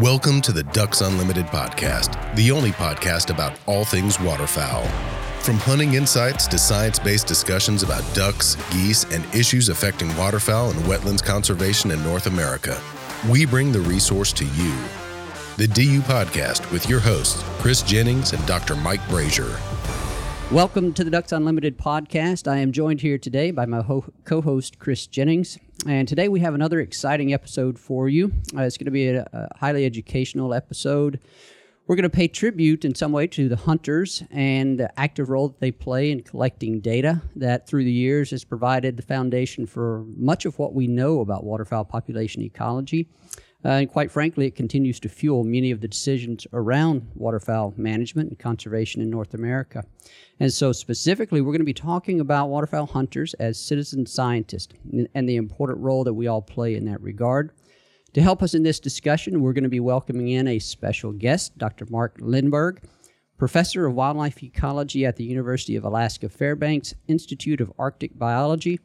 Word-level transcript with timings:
Welcome 0.00 0.40
to 0.40 0.50
the 0.50 0.64
Ducks 0.64 1.02
Unlimited 1.02 1.46
podcast, 1.46 2.34
the 2.34 2.50
only 2.50 2.72
podcast 2.72 3.30
about 3.30 3.56
all 3.66 3.84
things 3.84 4.18
waterfowl. 4.18 4.82
From 5.38 5.54
hunting 5.54 5.94
insights 5.94 6.48
to 6.48 6.58
science 6.58 6.98
based 6.98 7.28
discussions 7.28 7.84
about 7.84 8.02
ducks, 8.12 8.56
geese, 8.72 9.04
and 9.12 9.24
issues 9.32 9.68
affecting 9.68 10.08
waterfowl 10.16 10.70
and 10.70 10.80
wetlands 10.80 11.22
conservation 11.22 11.92
in 11.92 12.02
North 12.02 12.26
America, 12.26 12.76
we 13.30 13.46
bring 13.46 13.70
the 13.70 13.82
resource 13.82 14.32
to 14.32 14.44
you. 14.44 14.74
The 15.58 15.68
DU 15.68 16.00
Podcast 16.00 16.68
with 16.72 16.88
your 16.88 16.98
hosts, 16.98 17.44
Chris 17.60 17.80
Jennings 17.80 18.32
and 18.32 18.44
Dr. 18.46 18.74
Mike 18.74 19.02
Brasher. 19.02 19.60
Welcome 20.50 20.92
to 20.94 21.04
the 21.04 21.10
Ducks 21.10 21.30
Unlimited 21.30 21.78
podcast. 21.78 22.50
I 22.50 22.56
am 22.56 22.72
joined 22.72 23.02
here 23.02 23.16
today 23.16 23.52
by 23.52 23.64
my 23.64 23.82
ho- 23.82 24.12
co 24.24 24.40
host, 24.40 24.80
Chris 24.80 25.06
Jennings. 25.06 25.56
And 25.86 26.08
today 26.08 26.28
we 26.28 26.40
have 26.40 26.54
another 26.54 26.80
exciting 26.80 27.34
episode 27.34 27.78
for 27.78 28.08
you. 28.08 28.32
Uh, 28.56 28.62
it's 28.62 28.78
going 28.78 28.86
to 28.86 28.90
be 28.90 29.08
a, 29.08 29.28
a, 29.32 29.48
highly 29.58 29.84
educational 29.84 30.54
episode. 30.54 31.20
We're 31.86 31.96
going 31.96 32.04
to 32.04 32.10
pay 32.10 32.26
tribute 32.26 32.86
in 32.86 32.94
some 32.94 33.12
way 33.12 33.26
to 33.26 33.50
the 33.50 33.56
hunters 33.56 34.22
and 34.30 34.80
the 34.80 34.98
active 34.98 35.28
role 35.28 35.48
that 35.48 35.60
they 35.60 35.70
play 35.70 36.10
in 36.10 36.22
collecting 36.22 36.80
data 36.80 37.20
that 37.36 37.68
through 37.68 37.84
the 37.84 37.92
years 37.92 38.30
has 38.30 38.44
provided 38.44 38.96
the 38.96 39.02
foundation 39.02 39.66
for 39.66 40.06
much 40.16 40.46
of 40.46 40.58
what 40.58 40.72
we 40.72 40.86
know 40.86 41.20
about 41.20 41.44
waterfowl 41.44 41.84
population 41.84 42.40
ecology. 42.40 43.10
Uh, 43.64 43.68
and 43.68 43.88
quite 43.88 44.10
frankly, 44.10 44.46
it 44.46 44.54
continues 44.54 45.00
to 45.00 45.08
fuel 45.08 45.42
many 45.42 45.70
of 45.70 45.80
the 45.80 45.88
decisions 45.88 46.46
around 46.52 47.08
waterfowl 47.14 47.72
management 47.76 48.28
and 48.28 48.38
conservation 48.38 49.00
in 49.00 49.08
North 49.08 49.32
America. 49.32 49.84
And 50.38 50.52
so, 50.52 50.72
specifically, 50.72 51.40
we're 51.40 51.52
going 51.52 51.60
to 51.60 51.64
be 51.64 51.72
talking 51.72 52.20
about 52.20 52.50
waterfowl 52.50 52.86
hunters 52.86 53.32
as 53.34 53.58
citizen 53.58 54.04
scientists 54.04 54.74
and 55.14 55.28
the 55.28 55.36
important 55.36 55.78
role 55.80 56.04
that 56.04 56.12
we 56.12 56.26
all 56.26 56.42
play 56.42 56.74
in 56.74 56.84
that 56.86 57.00
regard. 57.00 57.52
To 58.12 58.22
help 58.22 58.42
us 58.42 58.54
in 58.54 58.62
this 58.62 58.80
discussion, 58.80 59.40
we're 59.40 59.54
going 59.54 59.64
to 59.64 59.70
be 59.70 59.80
welcoming 59.80 60.28
in 60.28 60.46
a 60.46 60.58
special 60.58 61.12
guest, 61.12 61.56
Dr. 61.56 61.86
Mark 61.88 62.18
Lindberg, 62.20 62.84
professor 63.38 63.86
of 63.86 63.94
wildlife 63.94 64.42
ecology 64.42 65.06
at 65.06 65.16
the 65.16 65.24
University 65.24 65.74
of 65.74 65.84
Alaska 65.84 66.28
Fairbanks 66.28 66.94
Institute 67.08 67.60
of 67.60 67.72
Arctic 67.78 68.16
Biology 68.18 68.78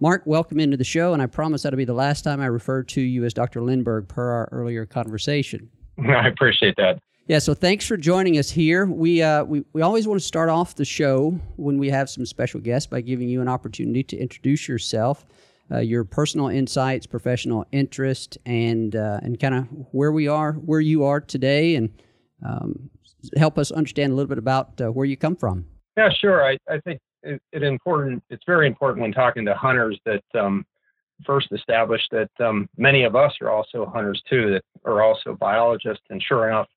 Mark, 0.00 0.22
welcome 0.26 0.58
into 0.58 0.76
the 0.76 0.84
show, 0.84 1.12
and 1.12 1.22
I 1.22 1.26
promise 1.26 1.62
that'll 1.62 1.76
be 1.76 1.84
the 1.84 1.94
last 1.94 2.22
time 2.22 2.40
I 2.40 2.46
refer 2.46 2.82
to 2.82 3.00
you 3.00 3.24
as 3.24 3.32
Dr. 3.32 3.60
Lindberg 3.60 4.08
per 4.08 4.28
our 4.28 4.48
earlier 4.50 4.86
conversation. 4.86 5.70
I 5.98 6.26
appreciate 6.26 6.74
that. 6.76 6.98
Yeah, 7.26 7.38
so 7.38 7.54
thanks 7.54 7.86
for 7.86 7.96
joining 7.96 8.36
us 8.36 8.50
here. 8.50 8.84
We, 8.86 9.22
uh, 9.22 9.44
we, 9.44 9.64
we 9.72 9.80
always 9.80 10.06
want 10.06 10.20
to 10.20 10.26
start 10.26 10.50
off 10.50 10.74
the 10.74 10.84
show 10.84 11.30
when 11.56 11.78
we 11.78 11.88
have 11.90 12.10
some 12.10 12.26
special 12.26 12.60
guests 12.60 12.86
by 12.86 13.00
giving 13.00 13.28
you 13.28 13.40
an 13.40 13.48
opportunity 13.48 14.02
to 14.02 14.16
introduce 14.16 14.68
yourself, 14.68 15.24
uh, 15.70 15.78
your 15.78 16.04
personal 16.04 16.48
insights, 16.48 17.06
professional 17.06 17.64
interest, 17.72 18.36
and, 18.44 18.96
uh, 18.96 19.20
and 19.22 19.40
kind 19.40 19.54
of 19.54 19.64
where 19.92 20.12
we 20.12 20.28
are, 20.28 20.52
where 20.54 20.80
you 20.80 21.04
are 21.04 21.20
today, 21.20 21.76
and 21.76 21.88
um, 22.44 22.90
help 23.36 23.58
us 23.58 23.70
understand 23.70 24.12
a 24.12 24.16
little 24.16 24.28
bit 24.28 24.38
about 24.38 24.78
uh, 24.80 24.92
where 24.92 25.06
you 25.06 25.16
come 25.16 25.36
from. 25.36 25.64
Yeah, 25.96 26.10
sure. 26.10 26.44
I, 26.44 26.58
I 26.68 26.78
think 26.80 27.00
it, 27.24 27.42
it 27.52 27.62
important. 27.62 28.22
It's 28.30 28.44
very 28.46 28.66
important 28.66 29.02
when 29.02 29.12
talking 29.12 29.44
to 29.46 29.54
hunters 29.54 29.98
that 30.04 30.22
um, 30.38 30.64
first 31.24 31.48
establish 31.52 32.02
that 32.10 32.30
um, 32.40 32.68
many 32.76 33.04
of 33.04 33.16
us 33.16 33.32
are 33.40 33.50
also 33.50 33.86
hunters 33.86 34.22
too, 34.28 34.52
that 34.52 34.64
are 34.84 35.02
also 35.02 35.34
biologists. 35.34 36.04
And 36.10 36.22
sure 36.22 36.48
enough, 36.48 36.68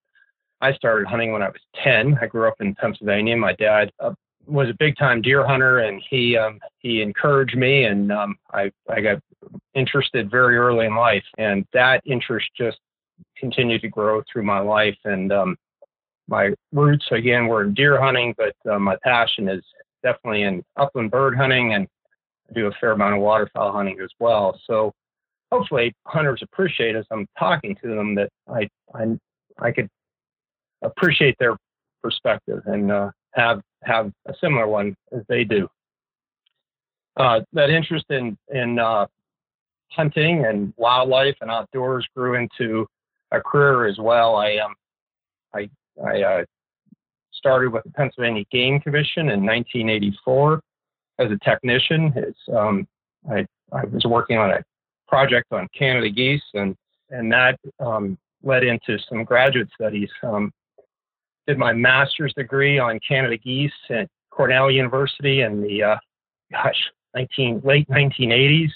I 0.61 0.73
started 0.73 1.07
hunting 1.07 1.31
when 1.31 1.41
I 1.41 1.49
was 1.49 1.61
10. 1.83 2.17
I 2.21 2.27
grew 2.27 2.47
up 2.47 2.55
in 2.59 2.75
Pennsylvania. 2.75 3.37
My 3.37 3.53
dad 3.53 3.91
uh, 3.99 4.13
was 4.47 4.69
a 4.69 4.75
big 4.79 4.97
time 4.97 5.21
deer 5.21 5.45
hunter, 5.45 5.79
and 5.79 6.01
he 6.09 6.37
um, 6.37 6.59
he 6.79 7.01
encouraged 7.01 7.55
me, 7.55 7.83
and 7.83 8.11
um, 8.11 8.37
I 8.53 8.71
I 8.89 9.01
got 9.01 9.19
interested 9.75 10.31
very 10.31 10.57
early 10.57 10.85
in 10.85 10.95
life, 10.95 11.23
and 11.37 11.65
that 11.73 12.01
interest 12.05 12.47
just 12.57 12.77
continued 13.37 13.81
to 13.81 13.89
grow 13.89 14.23
through 14.31 14.43
my 14.43 14.59
life. 14.59 14.97
And 15.05 15.31
um, 15.31 15.57
my 16.27 16.53
roots 16.71 17.05
again 17.11 17.47
were 17.47 17.63
in 17.63 17.73
deer 17.73 18.01
hunting, 18.01 18.33
but 18.37 18.55
uh, 18.69 18.79
my 18.79 18.97
passion 19.03 19.47
is 19.47 19.63
definitely 20.03 20.43
in 20.43 20.63
upland 20.77 21.11
bird 21.11 21.35
hunting 21.35 21.73
and 21.73 21.87
I 22.49 22.53
do 22.53 22.67
a 22.67 22.71
fair 22.79 22.91
amount 22.91 23.15
of 23.15 23.21
waterfowl 23.21 23.73
hunting 23.73 23.99
as 24.01 24.09
well. 24.19 24.59
So 24.65 24.93
hopefully 25.51 25.93
hunters 26.05 26.41
appreciate 26.41 26.95
as 26.95 27.05
I'm 27.11 27.27
talking 27.37 27.75
to 27.83 27.87
them 27.87 28.15
that 28.15 28.29
I 28.47 28.69
I, 28.93 29.17
I 29.59 29.71
could 29.71 29.89
appreciate 30.81 31.35
their 31.39 31.57
perspective 32.01 32.61
and 32.65 32.91
uh, 32.91 33.11
have 33.33 33.61
have 33.83 34.11
a 34.27 34.33
similar 34.41 34.67
one 34.67 34.95
as 35.11 35.23
they 35.27 35.43
do. 35.43 35.67
Uh, 37.17 37.41
that 37.53 37.69
interest 37.69 38.05
in 38.09 38.37
in 38.53 38.79
uh, 38.79 39.07
hunting 39.89 40.45
and 40.45 40.73
wildlife 40.77 41.35
and 41.41 41.49
outdoors 41.49 42.07
grew 42.15 42.35
into 42.35 42.87
a 43.31 43.41
career 43.41 43.87
as 43.87 43.97
well. 43.97 44.35
I 44.35 44.57
um 44.57 44.75
I 45.53 45.69
I 46.05 46.21
uh, 46.21 46.45
started 47.37 47.71
with 47.71 47.83
the 47.83 47.91
Pennsylvania 47.91 48.43
Game 48.51 48.79
Commission 48.79 49.29
in 49.29 49.45
1984 49.45 50.61
as 51.19 51.31
a 51.31 51.37
technician. 51.37 52.13
Um, 52.55 52.87
I, 53.29 53.45
I 53.71 53.85
was 53.85 54.05
working 54.05 54.37
on 54.37 54.51
a 54.51 54.63
project 55.07 55.47
on 55.51 55.67
Canada 55.77 56.09
geese, 56.09 56.41
and 56.53 56.75
and 57.09 57.31
that 57.31 57.57
um, 57.79 58.17
led 58.43 58.63
into 58.63 58.97
some 59.09 59.23
graduate 59.23 59.69
studies. 59.73 60.09
Um, 60.23 60.51
did 61.47 61.57
my 61.57 61.73
master's 61.73 62.33
degree 62.33 62.77
on 62.77 62.99
Canada 63.07 63.37
geese 63.37 63.71
at 63.89 64.09
Cornell 64.29 64.69
University 64.69 65.41
in 65.41 65.61
the 65.61 65.83
uh, 65.83 65.97
gosh 66.51 66.91
19 67.15 67.61
late 67.63 67.87
1980s, 67.89 68.69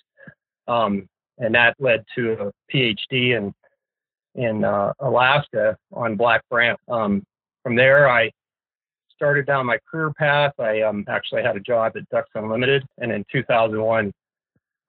um, 0.67 1.07
and 1.37 1.53
that 1.53 1.75
led 1.79 2.03
to 2.15 2.33
a 2.33 2.51
PhD 2.73 3.37
in 3.37 3.53
in 4.35 4.63
uh, 4.63 4.93
Alaska 4.99 5.77
on 5.91 6.15
black 6.15 6.41
brant. 6.49 6.79
Um, 6.87 7.23
from 7.63 7.75
there, 7.75 8.09
I 8.09 8.31
started 9.21 9.45
down 9.45 9.67
my 9.67 9.77
career 9.89 10.11
path, 10.17 10.51
I 10.57 10.81
um, 10.81 11.05
actually 11.07 11.43
had 11.43 11.55
a 11.55 11.59
job 11.59 11.93
at 11.95 12.09
Ducks 12.09 12.31
Unlimited, 12.33 12.83
and 12.97 13.11
in 13.11 13.23
2001, 13.31 14.11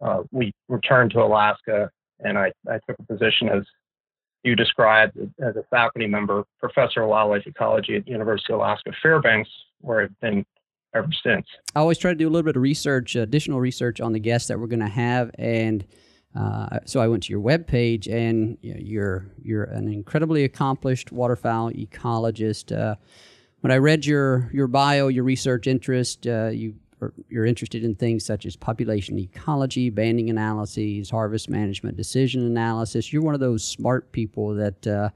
uh, 0.01 0.23
we 0.31 0.55
returned 0.71 1.11
to 1.11 1.21
Alaska, 1.21 1.91
and 2.21 2.39
I, 2.39 2.51
I 2.67 2.79
took 2.89 2.99
a 2.99 3.03
position 3.03 3.51
as 3.51 3.63
you 4.43 4.57
described 4.57 5.19
as 5.19 5.57
a 5.57 5.63
faculty 5.69 6.07
member, 6.07 6.45
professor 6.59 7.03
of 7.03 7.11
wildlife 7.11 7.47
ecology 7.47 7.97
at 7.97 8.09
University 8.09 8.55
of 8.55 8.61
Alaska 8.61 8.93
Fairbanks, 9.03 9.51
where 9.83 10.01
I've 10.01 10.21
been 10.21 10.47
ever 10.95 11.09
since. 11.23 11.47
I 11.77 11.81
always 11.81 11.99
try 11.99 12.13
to 12.13 12.17
do 12.17 12.27
a 12.27 12.31
little 12.31 12.43
bit 12.43 12.57
of 12.57 12.63
research, 12.63 13.15
additional 13.17 13.61
research 13.61 14.01
on 14.01 14.15
the 14.15 14.19
guests 14.19 14.49
that 14.49 14.59
we're 14.59 14.67
going 14.67 14.81
to 14.81 14.89
have, 14.89 15.31
and 15.39 15.85
uh, 16.35 16.79
so 16.87 17.01
I 17.01 17.07
went 17.07 17.25
to 17.25 17.31
your 17.31 17.43
webpage, 17.43 18.11
and 18.11 18.57
you 18.63 18.73
know, 18.73 18.81
you're 18.83 19.27
you're 19.43 19.65
an 19.65 19.93
incredibly 19.93 20.45
accomplished 20.45 21.13
waterfowl 21.13 21.71
ecologist. 21.73 22.75
Uh, 22.75 22.95
when 23.63 23.71
I 23.71 23.79
read 23.79 24.05
your 24.05 24.51
your 24.53 24.67
bio, 24.67 25.09
your 25.09 25.25
research 25.25 25.67
interest, 25.67 26.27
uh, 26.27 26.49
you 26.49 26.75
you're 27.29 27.47
interested 27.47 27.83
in 27.83 27.95
things 27.95 28.25
such 28.25 28.45
as 28.45 28.55
population 28.55 29.19
ecology, 29.19 29.89
banding 29.89 30.31
analyses, 30.31 31.11
harvest 31.11 31.49
management, 31.49 31.97
decision 31.97 32.45
analysis. 32.45 33.13
You're 33.13 33.23
one 33.23 33.35
of 33.35 33.41
those 33.41 33.65
smart 33.65 34.13
people 34.13 34.55
that 34.55 34.87
uh, 34.87 35.11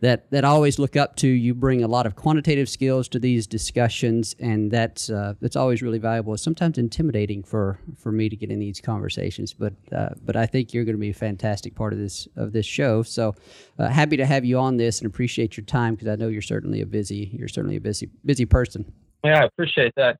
that 0.00 0.30
that 0.30 0.44
I 0.44 0.48
always 0.48 0.78
look 0.78 0.96
up 0.96 1.16
to. 1.16 1.28
You 1.28 1.54
bring 1.54 1.82
a 1.82 1.88
lot 1.88 2.06
of 2.06 2.14
quantitative 2.14 2.68
skills 2.68 3.08
to 3.08 3.18
these 3.18 3.46
discussions, 3.46 4.34
and 4.38 4.70
that's 4.70 5.10
uh, 5.10 5.34
that's 5.40 5.56
always 5.56 5.82
really 5.82 5.98
valuable. 5.98 6.34
It's 6.34 6.42
sometimes 6.42 6.78
intimidating 6.78 7.42
for 7.42 7.80
for 7.96 8.12
me 8.12 8.28
to 8.28 8.36
get 8.36 8.50
in 8.50 8.60
these 8.60 8.80
conversations, 8.80 9.52
but 9.52 9.74
uh, 9.92 10.10
but 10.24 10.36
I 10.36 10.46
think 10.46 10.72
you're 10.72 10.84
going 10.84 10.96
to 10.96 11.00
be 11.00 11.10
a 11.10 11.14
fantastic 11.14 11.74
part 11.74 11.92
of 11.92 11.98
this 11.98 12.28
of 12.36 12.52
this 12.52 12.66
show. 12.66 13.02
So 13.02 13.34
uh, 13.78 13.88
happy 13.88 14.16
to 14.16 14.26
have 14.26 14.44
you 14.44 14.58
on 14.58 14.76
this, 14.76 15.00
and 15.00 15.06
appreciate 15.06 15.56
your 15.56 15.66
time 15.66 15.94
because 15.94 16.08
I 16.08 16.16
know 16.16 16.28
you're 16.28 16.42
certainly 16.42 16.80
a 16.80 16.86
busy 16.86 17.30
you're 17.32 17.48
certainly 17.48 17.76
a 17.76 17.80
busy 17.80 18.08
busy 18.24 18.46
person. 18.46 18.90
Yeah, 19.24 19.42
I 19.42 19.44
appreciate 19.46 19.94
that. 19.96 20.18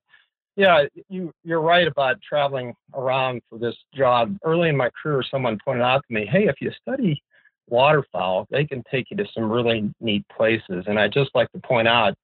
Yeah, 0.56 0.86
you 1.08 1.32
you're 1.44 1.60
right 1.60 1.86
about 1.86 2.16
traveling 2.20 2.74
around 2.94 3.42
for 3.48 3.60
this 3.60 3.76
job. 3.94 4.36
Early 4.44 4.70
in 4.70 4.76
my 4.76 4.90
career, 5.00 5.22
someone 5.30 5.56
pointed 5.64 5.84
out 5.84 6.02
to 6.08 6.12
me, 6.12 6.26
"Hey, 6.26 6.48
if 6.48 6.56
you 6.60 6.72
study 6.82 7.22
waterfowl, 7.70 8.46
they 8.50 8.64
can 8.64 8.82
take 8.90 9.10
you 9.10 9.16
to 9.16 9.26
some 9.34 9.50
really 9.50 9.92
neat 10.00 10.24
places. 10.34 10.84
And 10.86 10.98
I 10.98 11.08
just 11.08 11.30
like 11.34 11.50
to 11.52 11.58
point 11.60 11.88
out 11.88 12.14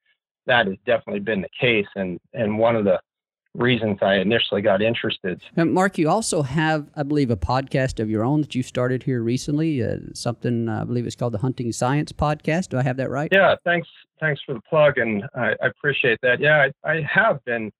that 0.46 0.66
has 0.66 0.76
definitely 0.84 1.20
been 1.20 1.40
the 1.40 1.48
case, 1.58 1.86
and 1.96 2.20
and 2.32 2.58
one 2.58 2.76
of 2.76 2.84
the 2.84 3.00
reasons 3.54 3.98
I 4.02 4.16
initially 4.16 4.60
got 4.62 4.82
interested. 4.82 5.40
And 5.56 5.72
Mark, 5.72 5.96
you 5.96 6.08
also 6.08 6.42
have, 6.42 6.90
I 6.96 7.04
believe, 7.04 7.30
a 7.30 7.36
podcast 7.36 8.00
of 8.00 8.10
your 8.10 8.24
own 8.24 8.40
that 8.40 8.54
you 8.54 8.62
started 8.62 9.04
here 9.04 9.22
recently. 9.22 9.82
Uh, 9.82 9.98
something 10.12 10.68
uh, 10.68 10.82
I 10.82 10.84
believe 10.84 11.06
it's 11.06 11.16
called 11.16 11.34
the 11.34 11.38
Hunting 11.38 11.72
Science 11.72 12.12
Podcast. 12.12 12.70
Do 12.70 12.78
I 12.78 12.82
have 12.82 12.96
that 12.96 13.10
right? 13.10 13.28
Yeah. 13.32 13.54
Thanks. 13.64 13.88
Thanks 14.20 14.40
for 14.44 14.54
the 14.54 14.60
plug, 14.68 14.98
and 14.98 15.24
I, 15.34 15.54
I 15.62 15.66
appreciate 15.66 16.18
that. 16.22 16.40
Yeah, 16.40 16.68
I, 16.84 16.90
I 16.90 17.02
have 17.02 17.44
been 17.44 17.70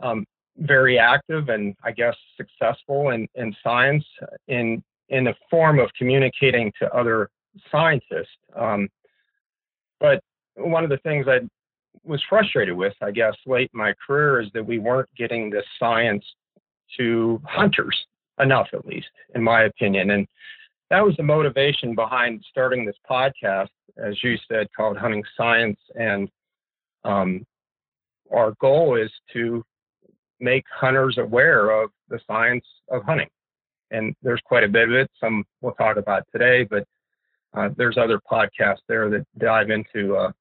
um, 0.00 0.24
very 0.58 0.98
active 0.98 1.48
and 1.48 1.74
I 1.84 1.92
guess 1.92 2.14
successful 2.36 3.10
in 3.10 3.28
in 3.34 3.54
science 3.62 4.04
in 4.48 4.82
in 5.08 5.24
the 5.24 5.34
form 5.50 5.78
of 5.78 5.90
communicating 5.96 6.72
to 6.80 6.92
other 6.92 7.30
scientists. 7.70 8.28
Um, 8.54 8.88
but 10.00 10.20
one 10.56 10.84
of 10.84 10.90
the 10.90 10.98
things 10.98 11.26
I 11.28 11.40
was 12.04 12.22
frustrated 12.28 12.76
with, 12.76 12.94
I 13.02 13.10
guess, 13.10 13.34
late 13.46 13.70
in 13.72 13.78
my 13.78 13.94
career 14.06 14.40
is 14.40 14.48
that 14.54 14.64
we 14.64 14.78
weren't 14.78 15.08
getting 15.16 15.50
this 15.50 15.64
science 15.78 16.24
to 16.96 17.40
hunters 17.44 17.96
enough, 18.40 18.68
at 18.72 18.86
least, 18.86 19.08
in 19.34 19.42
my 19.42 19.64
opinion. 19.64 20.10
And 20.10 20.26
that 20.90 21.04
was 21.04 21.16
the 21.16 21.22
motivation 21.22 21.94
behind 21.94 22.44
starting 22.48 22.84
this 22.84 22.96
podcast, 23.10 23.68
as 23.96 24.22
you 24.22 24.36
said, 24.48 24.68
called 24.76 24.96
Hunting 24.96 25.24
Science. 25.36 25.78
And 25.98 26.28
um, 27.04 27.44
our 28.32 28.54
goal 28.60 28.96
is 28.96 29.10
to 29.32 29.64
make 30.38 30.64
hunters 30.72 31.18
aware 31.18 31.70
of 31.70 31.90
the 32.08 32.20
science 32.26 32.64
of 32.90 33.02
hunting. 33.04 33.28
And 33.90 34.14
there's 34.22 34.40
quite 34.44 34.64
a 34.64 34.68
bit 34.68 34.88
of 34.88 34.94
it. 34.94 35.10
Some 35.20 35.44
we'll 35.60 35.72
talk 35.74 35.96
about 35.96 36.24
today, 36.32 36.64
but 36.64 36.84
uh, 37.54 37.70
there's 37.76 37.96
other 37.96 38.20
podcasts 38.30 38.82
there 38.88 39.08
that 39.10 39.24
dive 39.38 39.70
into 39.70 40.16
uh, 40.16 40.32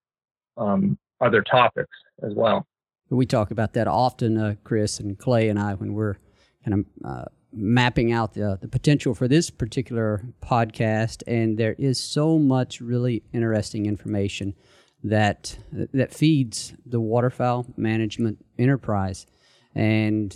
um, 0.57 0.97
other 1.21 1.41
topics 1.41 1.95
as 2.23 2.33
well. 2.35 2.65
We 3.09 3.25
talk 3.25 3.51
about 3.51 3.73
that 3.73 3.87
often, 3.87 4.37
uh, 4.37 4.55
Chris 4.63 4.99
and 4.99 5.17
Clay 5.17 5.49
and 5.49 5.59
I, 5.59 5.75
when 5.75 5.93
we're 5.93 6.15
kind 6.63 6.73
of 6.73 7.07
uh, 7.07 7.25
mapping 7.53 8.11
out 8.11 8.33
the, 8.33 8.57
the 8.59 8.67
potential 8.67 9.13
for 9.13 9.27
this 9.27 9.49
particular 9.49 10.23
podcast. 10.41 11.21
And 11.27 11.57
there 11.57 11.75
is 11.77 11.99
so 11.99 12.39
much 12.39 12.81
really 12.81 13.23
interesting 13.31 13.85
information 13.85 14.55
that 15.03 15.57
that 15.71 16.11
feeds 16.11 16.73
the 16.85 16.99
waterfowl 16.99 17.67
management 17.77 18.43
enterprise. 18.57 19.27
And 19.75 20.35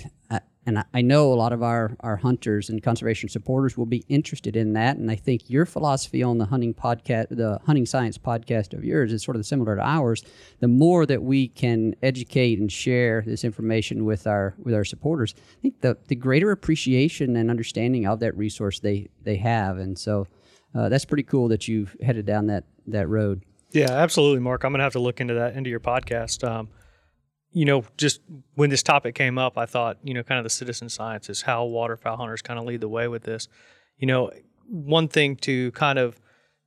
and 0.70 0.86
I 0.94 1.02
know 1.02 1.34
a 1.34 1.36
lot 1.36 1.52
of 1.52 1.64
our, 1.64 1.98
our 2.02 2.16
hunters 2.16 2.70
and 2.70 2.82
conservation 2.82 3.28
supporters 3.28 3.76
will 3.76 3.88
be 3.88 4.06
interested 4.08 4.56
in 4.56 4.74
that. 4.74 4.98
And 4.98 5.10
I 5.10 5.16
think 5.16 5.50
your 5.50 5.66
philosophy 5.66 6.22
on 6.22 6.38
the 6.38 6.46
hunting 6.46 6.76
podcast, 6.76 7.30
the 7.30 7.60
hunting 7.66 7.88
science 7.88 8.20
podcast 8.20 8.74
of 8.74 8.86
yours, 8.86 9.12
is 9.12 9.24
sort 9.24 9.36
of 9.36 9.46
similar 9.46 9.76
to 9.76 9.82
ours. 9.82 10.24
The 10.60 10.68
more 10.68 11.08
that 11.08 11.24
we 11.24 11.48
can 11.48 11.96
educate 12.04 12.60
and 12.60 12.72
share 12.72 13.24
this 13.26 13.44
information 13.44 14.06
with 14.06 14.28
our 14.28 14.54
with 14.60 14.76
our 14.76 14.86
supporters, 14.86 15.34
I 15.38 15.62
think 15.62 15.82
the, 15.82 15.98
the 16.08 16.16
greater 16.16 16.52
appreciation 16.52 17.36
and 17.36 17.50
understanding 17.50 18.06
of 18.06 18.20
that 18.20 18.38
resource 18.38 18.80
they 18.80 19.10
they 19.24 19.38
have. 19.38 19.80
And 19.80 19.98
so 19.98 20.28
uh, 20.76 20.88
that's 20.88 21.06
pretty 21.06 21.24
cool 21.24 21.48
that 21.48 21.68
you've 21.68 21.98
headed 22.02 22.28
down 22.28 22.46
that 22.48 22.66
that 22.86 23.08
road. 23.08 23.44
Yeah, 23.72 23.92
absolutely, 23.92 24.40
Mark. 24.40 24.64
I'm 24.64 24.72
gonna 24.72 24.84
have 24.84 24.94
to 24.94 25.00
look 25.00 25.20
into 25.20 25.34
that 25.34 25.56
into 25.56 25.72
your 25.72 25.80
podcast. 25.80 26.48
Um, 26.48 26.70
you 27.52 27.66
know, 27.66 27.84
just 27.98 28.22
when 28.56 28.70
this 28.70 28.84
topic 28.84 29.16
came 29.16 29.38
up, 29.38 29.58
I 29.58 29.66
thought, 29.66 29.98
you 30.04 30.14
know, 30.14 30.24
kind 30.24 30.38
of 30.38 30.44
the 30.44 30.50
citizen 30.50 30.90
science 30.90 31.30
is 31.30 31.42
how 31.42 31.66
waterfowl 31.66 32.18
hunters 32.18 32.42
kind 32.42 32.60
of 32.60 32.66
lead 32.66 32.82
the 32.82 32.90
way 32.90 33.08
with 33.08 33.24
this. 33.24 33.48
You 33.98 34.08
know, 34.08 34.32
one 34.68 35.08
thing 35.08 35.36
to 35.38 35.72
kind 35.72 35.98
of 35.98 36.20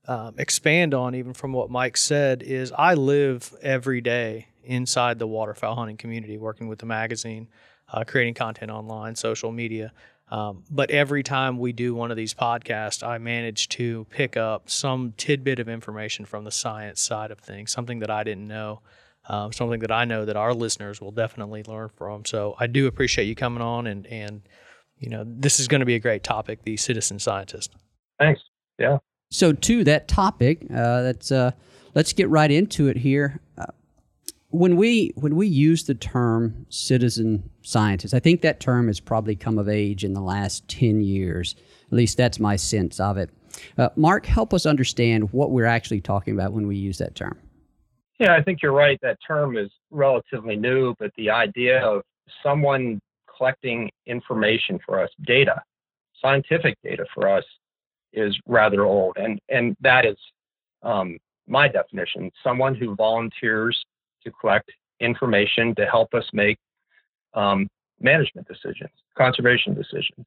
um, 0.09 0.35
expand 0.39 0.95
on, 0.95 1.15
even 1.15 1.35
from 1.35 1.53
what 1.53 1.71
Mike 1.71 1.97
said, 1.97 2.43
is 2.43 2.73
I 2.77 2.95
live 2.95 3.55
every 3.63 4.01
day 4.01 4.49
inside 4.65 5.19
the 5.19 5.27
waterfowl 5.27 5.77
hunting 5.77 5.97
community, 5.97 6.37
working 6.37 6.67
with 6.67 6.81
the 6.81 6.87
magazine, 6.87 7.49
uh, 7.93 8.03
creating 8.05 8.35
content 8.35 8.71
online, 8.71 9.15
social 9.15 9.53
media. 9.53 9.93
Um, 10.31 10.65
but 10.71 10.91
every 10.91 11.23
time 11.23 11.59
we 11.59 11.73
do 11.73 11.95
one 11.95 12.11
of 12.11 12.17
these 12.17 12.35
podcasts, 12.35 13.07
I 13.07 13.19
manage 13.19 13.69
to 13.71 14.07
pick 14.11 14.37
up 14.37 14.71
some 14.71 15.13
tidbit 15.17 15.59
of 15.59 15.69
information 15.69 16.25
from 16.25 16.45
the 16.45 16.51
science 16.51 17.01
side 17.01 17.31
of 17.31 17.39
things, 17.39 17.71
something 17.71 18.01
that 18.01 18.11
I 18.11 18.25
didn't 18.25 18.49
know 18.49 18.81
um, 19.29 19.53
something 19.53 19.81
that 19.81 19.93
I 19.93 20.05
know 20.05 20.25
that 20.25 20.37
our 20.37 20.55
listeners 20.55 21.01
will 21.01 21.13
definitely 21.13 21.63
learn 21.63 21.91
from. 21.97 22.25
So 22.25 22.57
I 22.59 22.67
do 22.67 22.87
appreciate 22.87 23.27
you 23.27 23.35
coming 23.35 23.63
on, 23.63 23.87
and 23.87 24.07
and 24.07 24.43
you 24.99 25.11
know 25.11 25.25
this 25.27 25.61
is 25.61 25.69
going 25.69 25.81
to 25.81 25.87
be 25.87 25.95
a 25.95 26.01
great 26.01 26.23
topic, 26.25 26.63
the 26.65 26.77
citizen 26.77 27.19
scientist. 27.19 27.75
Thanks. 28.19 28.41
Yeah. 28.79 28.99
So 29.31 29.53
to 29.53 29.85
that 29.85 30.09
topic, 30.09 30.65
uh, 30.71 31.03
that's 31.03 31.33
uh, 31.33 31.53
let's 31.95 32.13
get 32.13 32.29
right 32.29 32.51
into 32.51 32.89
it 32.89 32.97
here. 32.97 33.41
Uh, 33.57 33.67
when 34.51 34.77
we 34.77 35.13
when 35.15 35.37
we 35.37 35.47
use 35.47 35.85
the 35.85 35.95
term 35.95 36.67
citizen 36.69 37.49
scientist, 37.63 38.13
I 38.13 38.21
think 38.21 38.43
that 38.43 38.61
term 38.61 38.89
has 38.89 39.01
probably 39.01 39.37
come 39.37 39.59
of 39.59 39.69
age 39.69 40.05
in 40.05 40.13
the 40.15 40.21
last 40.21 40.69
ten 40.69 41.01
years. 41.01 41.55
At 41.87 41.97
least 41.97 42.17
that's 42.17 42.39
my 42.39 42.57
sense 42.57 42.99
of 43.01 43.17
it. 43.17 43.31
Uh, 43.79 43.91
Mark, 43.97 44.27
help 44.27 44.53
us 44.53 44.67
understand 44.67 45.33
what 45.33 45.51
we're 45.51 45.67
actually 45.67 46.01
talking 46.01 46.35
about 46.35 46.53
when 46.53 46.67
we 46.67 46.77
use 46.77 46.99
that 46.99 47.15
term. 47.15 47.39
Yeah, 48.19 48.35
I 48.35 48.43
think 48.43 48.63
you're 48.63 48.73
right. 48.73 48.99
That 49.03 49.19
term 49.27 49.57
is 49.57 49.71
relatively 49.91 50.57
new, 50.57 50.95
but 50.99 51.11
the 51.17 51.31
idea 51.31 51.85
of 51.85 52.03
someone 52.43 53.01
collecting 53.37 53.91
information 54.07 54.79
for 54.85 55.01
us, 55.01 55.11
data, 55.27 55.61
scientific 56.21 56.77
data 56.85 57.05
for 57.15 57.29
us, 57.29 57.45
is 58.13 58.39
rather 58.47 58.85
old, 58.85 59.17
and 59.17 59.41
and 59.49 59.75
that 59.81 60.05
is 60.05 60.17
um, 60.83 61.19
my 61.47 61.67
definition: 61.67 62.31
someone 62.45 62.75
who 62.75 62.95
volunteers 62.95 63.83
to 64.25 64.31
collect 64.31 64.71
information 65.01 65.75
to 65.75 65.87
help 65.87 66.15
us 66.15 66.25
make 66.33 66.59
um, 67.35 67.69
management 68.01 68.47
decisions, 68.47 68.93
conservation 69.17 69.75
decisions. 69.75 70.27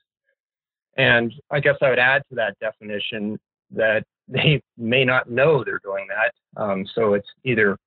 And 0.97 1.33
I 1.51 1.59
guess 1.59 1.75
I 1.81 1.89
would 1.89 1.99
add 1.99 2.23
to 2.29 2.35
that 2.35 2.57
definition 2.59 3.37
that 3.71 4.03
they 4.27 4.62
may 4.77 5.06
not 5.06 5.30
know 5.30 5.63
they're 5.63 5.80
doing 5.83 6.07
that. 6.07 6.62
Um, 6.62 6.86
so 6.94 7.13
it's 7.13 7.27
either 7.44 7.77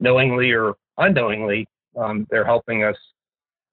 knowingly 0.00 0.50
or 0.52 0.74
unknowingly, 0.98 1.66
um, 1.96 2.26
they're 2.30 2.44
helping 2.44 2.84
us 2.84 2.96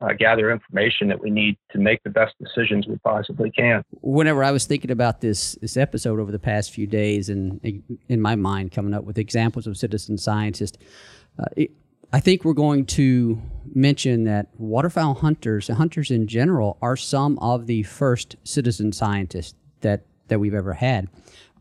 uh, 0.01 0.13
gather 0.17 0.51
information 0.51 1.07
that 1.07 1.19
we 1.19 1.29
need 1.29 1.57
to 1.71 1.77
make 1.77 2.01
the 2.03 2.09
best 2.09 2.33
decisions 2.41 2.87
we 2.87 2.97
possibly 2.97 3.49
can. 3.51 3.83
Whenever 4.01 4.43
I 4.43 4.51
was 4.51 4.65
thinking 4.65 4.91
about 4.91 5.21
this 5.21 5.53
this 5.61 5.77
episode 5.77 6.19
over 6.19 6.31
the 6.31 6.39
past 6.39 6.71
few 6.71 6.87
days, 6.87 7.29
and 7.29 7.83
in 8.09 8.21
my 8.21 8.35
mind 8.35 8.71
coming 8.71 8.93
up 8.93 9.05
with 9.05 9.17
examples 9.17 9.65
of 9.65 9.77
citizen 9.77 10.17
scientists, 10.17 10.77
uh, 11.39 11.45
it, 11.55 11.71
I 12.11 12.19
think 12.19 12.43
we're 12.43 12.53
going 12.53 12.85
to 12.87 13.41
mention 13.73 14.25
that 14.25 14.49
waterfowl 14.57 15.15
hunters 15.15 15.69
hunters 15.69 16.11
in 16.11 16.27
general 16.27 16.77
are 16.81 16.97
some 16.97 17.39
of 17.39 17.65
the 17.65 17.83
first 17.83 18.35
citizen 18.43 18.91
scientists 18.91 19.55
that 19.81 20.05
that 20.27 20.39
we've 20.39 20.53
ever 20.53 20.73
had. 20.73 21.07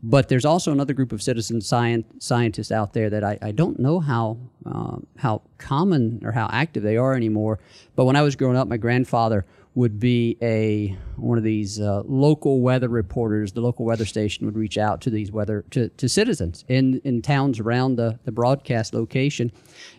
But 0.05 0.27
there's 0.27 0.43
also 0.43 0.73
another 0.73 0.93
group 0.93 1.13
of 1.13 1.23
citizen 1.23 1.61
science, 1.61 2.05
scientists 2.19 2.73
out 2.73 2.91
there 2.91 3.09
that 3.09 3.23
I, 3.23 3.39
I 3.41 3.51
don't 3.51 3.79
know 3.79 4.01
how 4.01 4.37
uh, 4.65 4.97
how 5.17 5.41
common 5.57 6.19
or 6.25 6.33
how 6.33 6.49
active 6.51 6.83
they 6.83 6.97
are 6.97 7.15
anymore. 7.15 7.59
But 7.95 8.03
when 8.03 8.17
I 8.17 8.21
was 8.21 8.35
growing 8.35 8.57
up, 8.57 8.67
my 8.67 8.75
grandfather 8.75 9.45
would 9.75 9.99
be 9.99 10.37
a 10.41 10.95
one 11.15 11.37
of 11.37 11.43
these 11.43 11.79
uh, 11.79 12.03
local 12.05 12.61
weather 12.61 12.87
reporters. 12.87 13.53
The 13.53 13.61
local 13.61 13.85
weather 13.85 14.05
station 14.05 14.45
would 14.45 14.55
reach 14.55 14.77
out 14.77 15.01
to 15.01 15.09
these 15.09 15.31
weather 15.31 15.63
to, 15.71 15.89
to 15.89 16.09
citizens 16.09 16.63
in, 16.67 17.01
in 17.03 17.21
towns 17.21 17.59
around 17.59 17.95
the, 17.95 18.19
the 18.23 18.31
broadcast 18.31 18.93
location, 18.93 19.51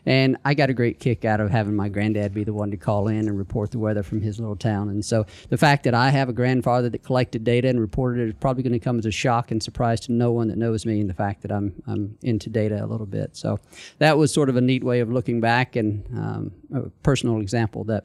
and 0.07 0.37
I 0.45 0.55
got 0.55 0.71
a 0.71 0.75
great 0.75 1.01
kick 1.01 1.25
out 1.25 1.41
of 1.41 1.51
having 1.51 1.75
my 1.75 1.89
granddad 1.89 2.35
be 2.35 2.45
the 2.45 2.53
one 2.53 2.71
to 2.71 2.77
call 2.77 3.09
in 3.09 3.29
and 3.29 3.37
report 3.37 3.73
the 3.73 3.79
weather 3.79 4.03
from 4.03 4.21
his 4.21 4.39
little 4.39 4.57
town. 4.57 4.89
And 4.89 5.05
so 5.05 5.27
the 5.49 5.59
fact 5.59 5.85
that 5.85 5.95
I 5.95 6.11
have 6.11 6.29
a 6.29 6.33
grandfather 6.33 6.89
that 6.91 7.03
collected 7.03 7.43
data 7.43 7.69
and 7.69 7.81
reported 7.81 8.23
it 8.23 8.29
is 8.29 8.35
probably 8.39 8.63
going 8.63 8.73
to 8.73 8.79
come 8.79 8.99
as 8.99 9.07
a 9.07 9.13
shock 9.13 9.51
and 9.51 9.63
surprise 9.63 10.01
to 10.01 10.13
no 10.13 10.31
one 10.31 10.49
that 10.49 10.59
knows 10.59 10.87
me, 10.87 11.01
and 11.01 11.11
the 11.11 11.15
fact 11.15 11.43
that 11.43 11.51
I'm 11.51 11.75
I'm 11.87 12.17
into 12.23 12.49
data 12.49 12.85
a 12.85 12.87
little 12.87 13.07
bit. 13.07 13.37
So 13.37 13.59
that 13.99 14.17
was 14.17 14.33
sort 14.33 14.49
of 14.49 14.57
a 14.57 14.61
neat 14.61 14.85
way 14.85 15.01
of 15.01 15.11
looking 15.11 15.41
back 15.41 15.75
and 15.75 16.05
um, 16.17 16.53
a 16.73 16.91
personal 17.03 17.41
example 17.41 17.85
that 17.85 18.05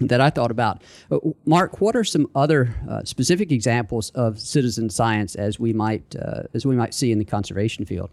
that 0.00 0.20
I 0.20 0.30
thought 0.30 0.50
about. 0.50 0.82
Uh, 1.10 1.18
Mark, 1.44 1.80
what 1.80 1.96
are 1.96 2.04
some 2.04 2.28
other 2.34 2.74
uh, 2.88 3.04
specific 3.04 3.52
examples 3.52 4.10
of 4.10 4.38
citizen 4.38 4.90
science 4.90 5.34
as 5.34 5.58
we 5.58 5.72
might 5.72 6.16
uh, 6.16 6.42
as 6.54 6.64
we 6.64 6.76
might 6.76 6.94
see 6.94 7.12
in 7.12 7.18
the 7.18 7.24
conservation 7.24 7.84
field? 7.84 8.10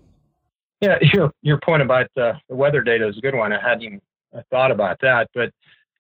Yeah, 0.82 0.98
your 1.14 1.32
your 1.42 1.60
point 1.60 1.82
about 1.82 2.08
uh, 2.18 2.34
the 2.50 2.56
weather 2.56 2.82
data 2.82 3.08
is 3.08 3.18
a 3.18 3.22
good 3.22 3.36
one. 3.36 3.54
I 3.54 3.62
hadn't 3.62 3.84
even 3.84 4.02
thought 4.50 4.72
about 4.72 4.98
that, 5.02 5.30
but 5.34 5.52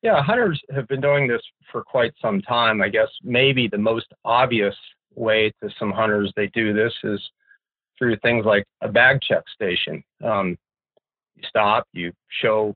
yeah, 0.01 0.21
hunters 0.21 0.61
have 0.73 0.87
been 0.87 1.01
doing 1.01 1.27
this 1.27 1.41
for 1.71 1.83
quite 1.83 2.13
some 2.21 2.41
time. 2.41 2.81
I 2.81 2.89
guess 2.89 3.07
maybe 3.23 3.67
the 3.67 3.77
most 3.77 4.07
obvious 4.23 4.75
way 5.15 5.51
to 5.63 5.69
some 5.79 5.91
hunters 5.91 6.31
they 6.35 6.47
do 6.47 6.73
this 6.73 6.93
is 7.03 7.19
through 7.97 8.17
things 8.17 8.45
like 8.45 8.65
a 8.81 8.89
bag 8.89 9.19
check 9.21 9.43
station. 9.53 10.03
Um, 10.23 10.57
you 11.35 11.43
stop, 11.47 11.87
you 11.93 12.11
show 12.41 12.75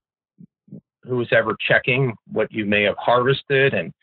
who's 1.03 1.29
ever 1.31 1.55
checking 1.67 2.13
what 2.31 2.51
you 2.51 2.65
may 2.65 2.83
have 2.83 2.97
harvested, 2.97 3.73
and 3.73 3.93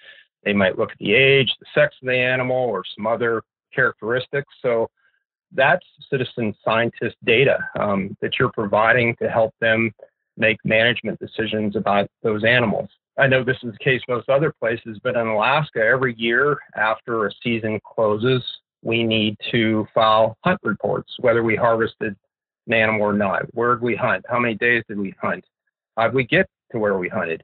they 0.45 0.53
might 0.53 0.79
look 0.79 0.93
at 0.93 0.99
the 0.99 1.15
age, 1.15 1.53
the 1.61 1.67
sex 1.75 1.95
of 2.03 2.07
the 2.07 2.17
animal, 2.17 2.57
or 2.57 2.83
some 2.97 3.07
other 3.07 3.43
characteristics. 3.75 4.53
So 4.63 4.89
that's 5.53 5.85
citizen 6.11 6.55
scientist 6.65 7.17
data 7.25 7.59
um, 7.79 8.17
that 8.21 8.33
you're 8.39 8.53
providing 8.53 9.17
to 9.17 9.29
help 9.29 9.55
them 9.61 9.93
make 10.37 10.59
management 10.65 11.19
decisions 11.19 11.77
about 11.77 12.09
those 12.23 12.45
animals. 12.45 12.89
I 13.19 13.27
know 13.27 13.43
this 13.43 13.57
is 13.63 13.73
the 13.73 13.79
case 13.79 14.03
most 14.09 14.29
other 14.29 14.53
places, 14.61 14.99
but 15.03 15.17
in 15.17 15.27
Alaska, 15.27 15.81
every 15.81 16.15
year 16.19 16.59
after 16.77 17.27
a 17.27 17.31
season 17.43 17.81
closes, 17.85 18.43
we 18.83 19.03
need 19.03 19.37
to 19.51 19.87
file 19.95 20.37
hunt 20.45 20.61
reports, 20.63 21.15
whether 21.21 21.43
we 21.43 21.57
harvested 21.57 22.15
an 22.67 22.73
animal 22.75 23.03
or 23.03 23.15
not. 23.15 23.43
Where 23.55 23.75
did 23.75 23.83
we 23.83 23.97
hunt? 23.97 24.25
How 24.29 24.39
many 24.39 24.55
days 24.55 24.85
did 24.87 24.99
we 24.99 25.15
hunt? 25.21 25.45
Did 25.99 26.13
we 26.13 26.25
get 26.25 26.47
to 26.73 26.79
where 26.79 26.99
we 26.99 27.09
hunted, 27.09 27.43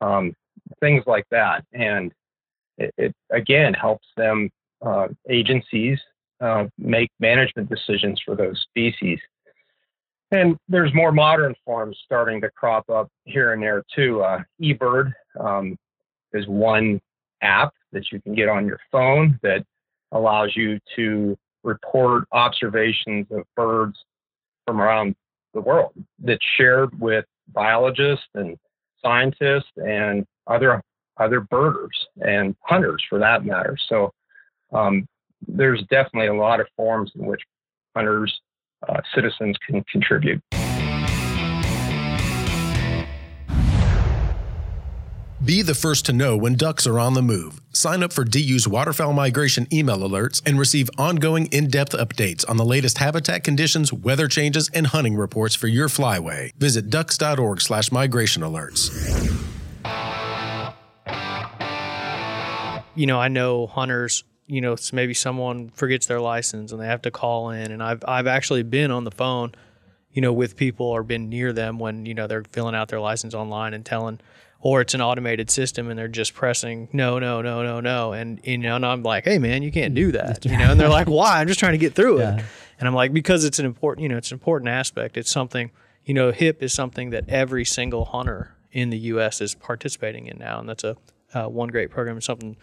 um, 0.00 0.34
things 0.80 1.02
like 1.06 1.26
that. 1.30 1.64
And 1.72 2.12
it, 2.78 2.94
it 2.96 3.14
again 3.30 3.74
helps 3.74 4.06
them 4.16 4.50
uh, 4.84 5.08
agencies 5.28 5.98
uh, 6.40 6.64
make 6.78 7.10
management 7.20 7.68
decisions 7.68 8.20
for 8.24 8.34
those 8.34 8.60
species. 8.70 9.18
And 10.32 10.56
there's 10.68 10.94
more 10.94 11.12
modern 11.12 11.54
forms 11.64 11.98
starting 12.04 12.40
to 12.40 12.50
crop 12.50 12.88
up 12.88 13.08
here 13.24 13.52
and 13.52 13.62
there 13.62 13.82
too. 13.94 14.22
Uh, 14.22 14.42
eBird 14.62 15.12
um, 15.38 15.76
is 16.32 16.46
one 16.46 17.00
app 17.42 17.74
that 17.92 18.04
you 18.12 18.20
can 18.20 18.34
get 18.34 18.48
on 18.48 18.66
your 18.66 18.78
phone 18.92 19.38
that 19.42 19.64
allows 20.12 20.54
you 20.54 20.78
to 20.96 21.36
report 21.64 22.24
observations 22.32 23.26
of 23.30 23.44
birds 23.56 23.96
from 24.66 24.80
around 24.80 25.14
the 25.52 25.60
world 25.60 25.92
that's 26.20 26.44
shared 26.56 26.98
with 27.00 27.24
biologists 27.52 28.26
and 28.34 28.56
scientists 29.02 29.70
and 29.76 30.26
other 30.46 30.82
other 31.18 31.40
birders 31.40 32.06
and 32.24 32.56
hunters 32.62 33.04
for 33.08 33.18
that 33.18 33.44
matter. 33.44 33.76
So 33.88 34.10
um, 34.72 35.06
there's 35.46 35.82
definitely 35.90 36.28
a 36.28 36.34
lot 36.34 36.60
of 36.60 36.66
forms 36.76 37.12
in 37.14 37.26
which 37.26 37.42
hunters, 37.94 38.40
uh, 38.88 39.00
citizens 39.14 39.56
can 39.66 39.84
contribute. 39.92 40.40
Be 45.50 45.62
the 45.62 45.74
first 45.74 46.06
to 46.06 46.12
know 46.12 46.36
when 46.36 46.54
ducks 46.54 46.86
are 46.86 47.00
on 47.00 47.14
the 47.14 47.22
move. 47.22 47.60
Sign 47.72 48.04
up 48.04 48.12
for 48.12 48.22
DU's 48.22 48.68
waterfowl 48.68 49.12
migration 49.12 49.66
email 49.72 49.98
alerts 49.98 50.40
and 50.46 50.56
receive 50.60 50.88
ongoing 50.96 51.46
in 51.46 51.66
depth 51.66 51.90
updates 51.90 52.48
on 52.48 52.56
the 52.56 52.64
latest 52.64 52.98
habitat 52.98 53.42
conditions, 53.42 53.92
weather 53.92 54.28
changes, 54.28 54.70
and 54.72 54.86
hunting 54.86 55.16
reports 55.16 55.56
for 55.56 55.66
your 55.66 55.88
flyway. 55.88 56.54
Visit 56.54 56.88
ducks.org 56.88 57.60
slash 57.60 57.90
migration 57.90 58.44
alerts. 58.44 58.94
You 62.94 63.06
know, 63.06 63.18
I 63.18 63.26
know 63.26 63.66
hunters, 63.66 64.22
you 64.46 64.60
know, 64.60 64.76
maybe 64.92 65.14
someone 65.14 65.70
forgets 65.70 66.06
their 66.06 66.20
license 66.20 66.70
and 66.70 66.80
they 66.80 66.86
have 66.86 67.02
to 67.02 67.10
call 67.10 67.50
in. 67.50 67.72
And 67.72 67.82
I've, 67.82 68.04
I've 68.06 68.28
actually 68.28 68.62
been 68.62 68.92
on 68.92 69.02
the 69.02 69.10
phone, 69.10 69.56
you 70.12 70.22
know, 70.22 70.32
with 70.32 70.56
people 70.56 70.86
or 70.86 71.02
been 71.02 71.28
near 71.28 71.52
them 71.52 71.80
when, 71.80 72.06
you 72.06 72.14
know, 72.14 72.28
they're 72.28 72.44
filling 72.52 72.76
out 72.76 72.86
their 72.86 73.00
license 73.00 73.34
online 73.34 73.74
and 73.74 73.84
telling, 73.84 74.20
or 74.60 74.80
it's 74.80 74.94
an 74.94 75.00
automated 75.00 75.50
system 75.50 75.88
and 75.88 75.98
they're 75.98 76.08
just 76.08 76.34
pressing 76.34 76.88
no, 76.92 77.18
no, 77.18 77.40
no, 77.40 77.62
no, 77.62 77.80
no. 77.80 78.12
And, 78.12 78.40
you 78.44 78.58
know, 78.58 78.76
and 78.76 78.84
I'm 78.84 79.02
like, 79.02 79.24
hey, 79.24 79.38
man, 79.38 79.62
you 79.62 79.72
can't 79.72 79.94
do 79.94 80.12
that. 80.12 80.44
You 80.44 80.56
know, 80.58 80.70
and 80.72 80.80
they're 80.80 80.88
like, 80.88 81.08
why? 81.08 81.40
I'm 81.40 81.48
just 81.48 81.60
trying 81.60 81.72
to 81.72 81.78
get 81.78 81.94
through 81.94 82.18
it. 82.18 82.44
And 82.78 82.88
I'm 82.88 82.94
like, 82.94 83.12
because 83.12 83.44
it's 83.44 83.58
an 83.58 83.66
important, 83.66 84.02
you 84.02 84.08
know, 84.08 84.16
it's 84.16 84.30
an 84.30 84.36
important 84.36 84.68
aspect. 84.68 85.16
It's 85.16 85.30
something, 85.30 85.70
you 86.04 86.14
know, 86.14 86.30
HIP 86.30 86.62
is 86.62 86.72
something 86.72 87.10
that 87.10 87.28
every 87.28 87.64
single 87.64 88.04
hunter 88.06 88.54
in 88.72 88.90
the 88.90 88.98
U.S. 88.98 89.40
is 89.40 89.54
participating 89.54 90.26
in 90.26 90.38
now. 90.38 90.60
And 90.60 90.68
that's 90.68 90.84
a 90.84 90.96
uh, 91.34 91.46
one 91.46 91.68
great 91.68 91.90
program 91.90 92.16
and 92.16 92.24
something 92.24 92.56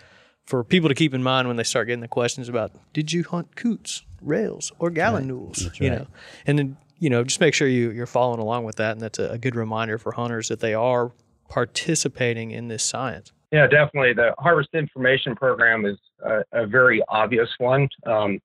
for 0.46 0.63
people 0.63 0.89
to 0.89 0.96
keep 0.96 1.13
in 1.13 1.22
mind 1.22 1.48
when 1.48 1.58
they 1.58 1.63
start 1.63 1.88
getting 1.88 2.01
the 2.01 2.08
questions 2.08 2.50
about 2.50 2.72
did 2.94 3.12
you 3.12 3.24
hunt 3.24 3.56
coots, 3.56 4.04
rails, 4.22 4.72
or 4.80 4.89
gallinules, 4.89 5.58
That's 5.58 5.80
you 5.80 5.89
right. 5.89 6.00
know, 6.00 6.08
and 6.46 6.58
then 6.58 6.77
you 7.00 7.10
know 7.10 7.24
just 7.24 7.39
make 7.39 7.54
sure 7.54 7.68
you 7.68 7.92
you're 7.92 8.06
following 8.06 8.39
along 8.39 8.63
with 8.63 8.77
that, 8.77 8.94
and 8.94 9.01
that's 9.01 9.20
a, 9.20 9.32
a 9.32 9.38
good 9.38 9.56
reminder 9.56 9.98
for 9.98 10.13
hunters 10.13 10.48
that 10.48 10.60
they 10.60 10.74
are 10.74 11.12
participating 11.48 12.51
in 12.51 12.68
this 12.68 12.84
science. 12.84 13.32
Yeah, 13.51 13.68
definitely. 13.68 14.13
The 14.13 14.34
Harvest 14.39 14.70
Information 14.74 15.36
Program 15.36 15.86
is 15.86 15.98
a, 16.24 16.44
a 16.51 16.68
very 16.68 17.01
obvious 17.08 17.50
one. 17.60 17.88
Um, 18.06 18.39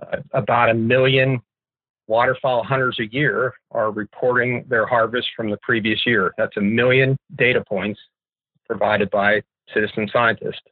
uh, 0.00 0.18
about 0.32 0.70
a 0.70 0.74
million 0.74 1.40
waterfowl 2.06 2.62
hunters 2.62 2.98
a 3.00 3.12
year 3.12 3.54
are 3.70 3.90
reporting 3.90 4.64
their 4.68 4.86
harvest 4.86 5.28
from 5.36 5.50
the 5.50 5.58
previous 5.62 6.00
year. 6.06 6.32
That's 6.38 6.56
a 6.56 6.60
million 6.60 7.16
data 7.36 7.62
points 7.66 8.00
provided 8.66 9.10
by 9.10 9.42
citizen 9.72 10.08
scientists. 10.12 10.62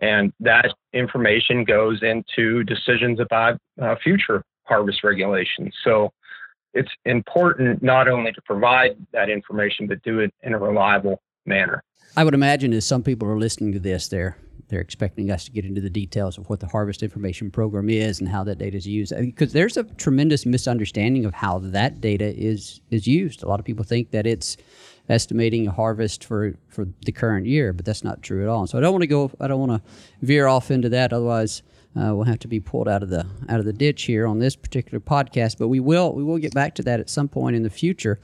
And 0.00 0.32
that 0.40 0.74
information 0.92 1.64
goes 1.64 2.02
into 2.02 2.64
decisions 2.64 3.20
about 3.20 3.58
uh, 3.80 3.94
future 4.02 4.42
harvest 4.64 5.04
regulations. 5.04 5.74
So 5.84 6.12
it's 6.74 6.90
important 7.04 7.82
not 7.82 8.08
only 8.08 8.32
to 8.32 8.42
provide 8.42 8.96
that 9.12 9.30
information, 9.30 9.86
but 9.86 10.02
do 10.02 10.18
it 10.20 10.34
in 10.42 10.54
a 10.54 10.58
reliable 10.58 11.22
manner. 11.46 11.82
I 12.16 12.24
would 12.24 12.34
imagine 12.34 12.72
as 12.72 12.86
some 12.86 13.02
people 13.02 13.28
are 13.28 13.38
listening 13.38 13.72
to 13.72 13.78
this, 13.78 14.08
they're 14.08 14.36
they're 14.68 14.80
expecting 14.80 15.30
us 15.30 15.44
to 15.44 15.50
get 15.50 15.64
into 15.64 15.80
the 15.80 15.90
details 15.90 16.38
of 16.38 16.48
what 16.48 16.58
the 16.58 16.66
Harvest 16.66 17.02
Information 17.02 17.50
Program 17.50 17.90
is 17.90 18.18
and 18.18 18.28
how 18.28 18.42
that 18.44 18.56
data 18.56 18.76
is 18.76 18.86
used. 18.86 19.12
Uh, 19.12 19.20
because 19.20 19.52
there's 19.52 19.76
a 19.76 19.84
tremendous 19.84 20.46
misunderstanding 20.46 21.26
of 21.26 21.34
how 21.34 21.58
that 21.58 22.00
data 22.00 22.34
is 22.36 22.80
is 22.90 23.06
used. 23.06 23.42
A 23.42 23.48
lot 23.48 23.60
of 23.60 23.66
people 23.66 23.84
think 23.84 24.10
that 24.12 24.26
it's 24.26 24.56
estimating 25.08 25.66
a 25.66 25.72
harvest 25.72 26.24
for 26.24 26.54
for 26.68 26.86
the 27.04 27.12
current 27.12 27.46
year, 27.46 27.72
but 27.72 27.84
that's 27.84 28.04
not 28.04 28.22
true 28.22 28.42
at 28.42 28.48
all. 28.48 28.66
So 28.66 28.78
I 28.78 28.80
don't 28.80 28.92
want 28.92 29.02
to 29.02 29.08
go. 29.08 29.30
I 29.40 29.46
don't 29.46 29.60
want 29.60 29.84
to 29.84 29.90
veer 30.22 30.46
off 30.46 30.70
into 30.70 30.88
that. 30.90 31.12
Otherwise, 31.12 31.62
uh, 31.96 32.14
we'll 32.14 32.24
have 32.24 32.40
to 32.40 32.48
be 32.48 32.60
pulled 32.60 32.88
out 32.88 33.02
of 33.02 33.10
the 33.10 33.26
out 33.48 33.60
of 33.60 33.64
the 33.64 33.72
ditch 33.72 34.02
here 34.02 34.26
on 34.26 34.38
this 34.38 34.56
particular 34.56 35.00
podcast. 35.00 35.58
But 35.58 35.68
we 35.68 35.80
will 35.80 36.12
we 36.12 36.24
will 36.24 36.38
get 36.38 36.54
back 36.54 36.74
to 36.76 36.82
that 36.82 37.00
at 37.00 37.08
some 37.08 37.28
point 37.28 37.56
in 37.56 37.62
the 37.62 37.70
future. 37.70 38.20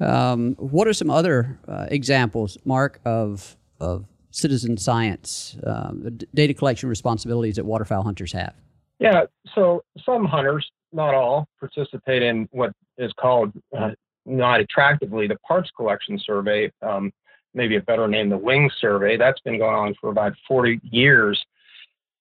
Um, 0.00 0.54
what 0.54 0.86
are 0.86 0.92
some 0.92 1.10
other 1.10 1.58
uh, 1.66 1.86
examples, 1.90 2.58
Mark, 2.64 3.00
of 3.04 3.56
of 3.80 4.06
citizen 4.30 4.76
science 4.76 5.56
um, 5.66 6.18
data 6.34 6.54
collection 6.54 6.88
responsibilities 6.88 7.56
that 7.56 7.64
waterfowl 7.64 8.02
hunters 8.02 8.32
have? 8.32 8.54
Yeah, 8.98 9.24
so 9.54 9.84
some 10.04 10.24
hunters, 10.24 10.68
not 10.92 11.14
all, 11.14 11.48
participate 11.60 12.22
in 12.22 12.48
what 12.50 12.72
is 12.98 13.12
called, 13.18 13.52
uh, 13.76 13.90
not 14.26 14.60
attractively, 14.60 15.28
the 15.28 15.38
parts 15.46 15.70
collection 15.76 16.18
survey, 16.18 16.70
um, 16.82 17.12
maybe 17.54 17.76
a 17.76 17.80
better 17.80 18.08
name, 18.08 18.28
the 18.28 18.36
wing 18.36 18.70
survey. 18.80 19.16
That's 19.16 19.40
been 19.40 19.58
going 19.58 19.74
on 19.74 19.94
for 20.00 20.10
about 20.10 20.32
40 20.48 20.80
years. 20.82 21.40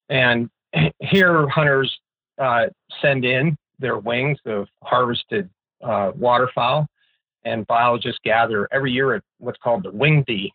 And 0.10 0.50
here, 1.00 1.48
hunters 1.50 1.96
uh, 2.38 2.66
send 3.02 3.26
in 3.26 3.58
their 3.80 3.98
wings 3.98 4.38
of 4.46 4.68
harvested 4.84 5.50
uh, 5.84 6.12
waterfowl, 6.16 6.88
and 7.44 7.66
biologists 7.68 8.20
gather 8.24 8.68
every 8.72 8.92
year 8.92 9.14
at 9.16 9.24
what's 9.40 9.60
called 9.64 9.84
the 9.84 9.92
wing 9.92 10.24
bee. 10.26 10.52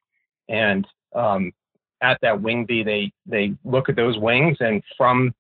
And 0.49 0.87
um, 1.15 1.53
at 2.01 2.19
that 2.23 2.41
wing 2.41 2.65
bee, 2.67 2.83
they, 2.83 3.13
they 3.27 3.55
look 3.65 3.89
at 3.89 3.97
those 3.97 4.19
wings, 4.19 4.57
and 4.61 4.83
from 4.97 5.33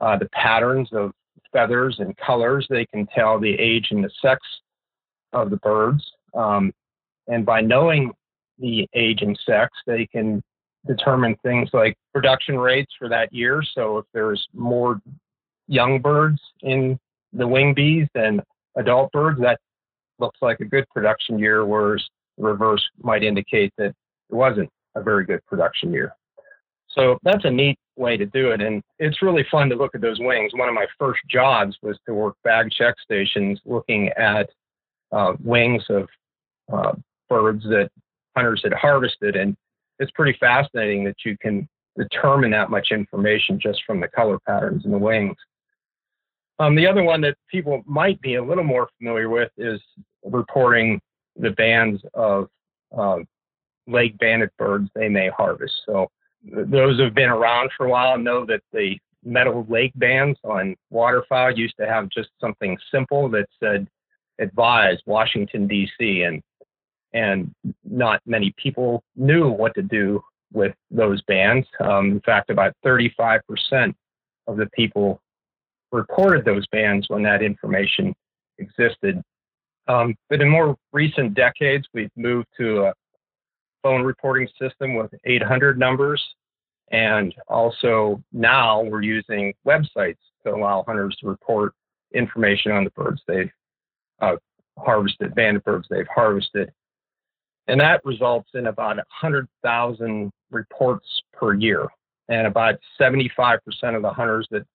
uh, 0.00 0.16
the 0.18 0.28
patterns 0.30 0.88
of 0.92 1.12
feathers 1.52 1.96
and 1.98 2.16
colors. 2.18 2.66
They 2.68 2.86
can 2.86 3.06
tell 3.14 3.38
the 3.38 3.54
age 3.54 3.88
and 3.90 4.04
the 4.04 4.10
sex 4.20 4.40
of 5.32 5.50
the 5.50 5.56
birds. 5.56 6.04
Um, 6.34 6.72
and 7.28 7.44
by 7.44 7.60
knowing 7.60 8.12
the 8.58 8.88
age 8.94 9.22
and 9.22 9.38
sex, 9.46 9.72
they 9.86 10.06
can 10.06 10.42
determine 10.86 11.36
things 11.42 11.70
like 11.72 11.96
production 12.14 12.58
rates 12.58 12.92
for 12.98 13.08
that 13.08 13.32
year. 13.32 13.62
So 13.74 13.98
if 13.98 14.06
there's 14.12 14.46
more 14.54 15.00
young 15.68 16.00
birds 16.00 16.40
in 16.62 16.98
the 17.32 17.46
wing 17.46 17.74
bees 17.74 18.06
than 18.14 18.42
adult 18.76 19.12
birds, 19.12 19.40
that 19.40 19.58
looks 20.18 20.38
like 20.40 20.60
a 20.60 20.64
good 20.64 20.84
production 20.94 21.38
year, 21.38 21.64
whereas 21.66 22.04
reverse 22.38 22.84
might 23.02 23.22
indicate 23.22 23.72
that 23.78 23.88
it 23.88 23.94
wasn't 24.34 24.70
a 24.94 25.02
very 25.02 25.24
good 25.24 25.44
production 25.46 25.92
year. 25.92 26.12
So 26.88 27.18
that's 27.22 27.44
a 27.44 27.50
neat 27.50 27.78
way 27.96 28.16
to 28.16 28.26
do 28.26 28.50
it. 28.52 28.60
And 28.60 28.82
it's 28.98 29.22
really 29.22 29.44
fun 29.50 29.68
to 29.68 29.76
look 29.76 29.94
at 29.94 30.00
those 30.00 30.18
wings. 30.20 30.52
One 30.54 30.68
of 30.68 30.74
my 30.74 30.86
first 30.98 31.20
jobs 31.28 31.76
was 31.82 31.98
to 32.06 32.14
work 32.14 32.36
bag 32.44 32.70
check 32.70 32.94
stations 33.02 33.60
looking 33.64 34.08
at 34.16 34.48
uh, 35.12 35.34
wings 35.42 35.84
of 35.90 36.08
uh, 36.72 36.92
birds 37.28 37.64
that 37.64 37.90
hunters 38.34 38.60
had 38.64 38.72
harvested. 38.72 39.36
And 39.36 39.56
it's 39.98 40.10
pretty 40.12 40.36
fascinating 40.38 41.04
that 41.04 41.16
you 41.24 41.36
can 41.38 41.68
determine 41.96 42.50
that 42.50 42.70
much 42.70 42.88
information 42.90 43.58
just 43.58 43.82
from 43.86 44.00
the 44.00 44.08
color 44.08 44.38
patterns 44.46 44.84
in 44.84 44.90
the 44.90 44.98
wings. 44.98 45.36
Um, 46.58 46.74
the 46.74 46.86
other 46.86 47.02
one 47.02 47.20
that 47.22 47.36
people 47.50 47.82
might 47.86 48.20
be 48.20 48.34
a 48.36 48.44
little 48.44 48.64
more 48.64 48.88
familiar 48.98 49.28
with 49.28 49.50
is 49.56 49.80
reporting 50.24 51.00
the 51.36 51.50
bands 51.50 52.02
of 52.14 52.48
uh, 52.96 53.18
lake 53.86 54.16
banded 54.18 54.50
birds 54.58 54.88
they 54.94 55.08
may 55.08 55.28
harvest. 55.28 55.74
So 55.84 56.08
those 56.42 56.98
who've 56.98 57.14
been 57.14 57.28
around 57.28 57.70
for 57.76 57.86
a 57.86 57.90
while 57.90 58.18
know 58.18 58.46
that 58.46 58.62
the 58.72 58.98
metal 59.24 59.66
lake 59.68 59.92
bands 59.96 60.38
on 60.44 60.76
waterfowl 60.90 61.52
used 61.52 61.76
to 61.78 61.86
have 61.86 62.08
just 62.08 62.30
something 62.40 62.78
simple 62.90 63.28
that 63.30 63.46
said 63.60 63.86
advise 64.38 64.98
Washington 65.06 65.66
D.C. 65.66 66.22
and 66.22 66.42
and 67.16 67.50
not 67.82 68.20
many 68.26 68.52
people 68.58 69.02
knew 69.16 69.48
what 69.48 69.74
to 69.74 69.82
do 69.82 70.22
with 70.52 70.74
those 70.90 71.22
bands. 71.22 71.66
Um, 71.80 72.12
in 72.12 72.20
fact, 72.20 72.50
about 72.50 72.74
35% 72.84 73.40
of 74.46 74.58
the 74.58 74.66
people 74.74 75.20
reported 75.92 76.44
those 76.44 76.66
bands 76.66 77.08
when 77.08 77.22
that 77.22 77.42
information 77.42 78.14
existed. 78.58 79.22
Um, 79.88 80.14
but 80.28 80.42
in 80.42 80.50
more 80.50 80.76
recent 80.92 81.32
decades, 81.32 81.86
we've 81.94 82.10
moved 82.16 82.48
to 82.58 82.84
a 82.84 82.94
phone 83.82 84.02
reporting 84.02 84.46
system 84.60 84.94
with 84.94 85.10
800 85.24 85.78
numbers. 85.78 86.22
And 86.92 87.34
also 87.48 88.22
now 88.30 88.82
we're 88.82 89.02
using 89.02 89.54
websites 89.66 90.18
to 90.44 90.54
allow 90.54 90.84
hunters 90.86 91.16
to 91.22 91.28
report 91.28 91.72
information 92.12 92.72
on 92.72 92.84
the 92.84 92.90
birds 92.90 93.22
they've 93.26 93.50
uh, 94.20 94.36
harvested, 94.78 95.34
banded 95.34 95.64
birds 95.64 95.86
they've 95.88 96.06
harvested. 96.14 96.70
And 97.68 97.80
that 97.80 98.04
results 98.04 98.50
in 98.54 98.66
about 98.66 98.96
100,000 98.96 100.30
reports 100.50 101.06
per 101.32 101.54
year. 101.54 101.86
And 102.28 102.46
about 102.46 102.76
75% 103.00 103.58
of 103.94 104.02
the 104.02 104.10
hunters 104.10 104.48
that 104.50 104.66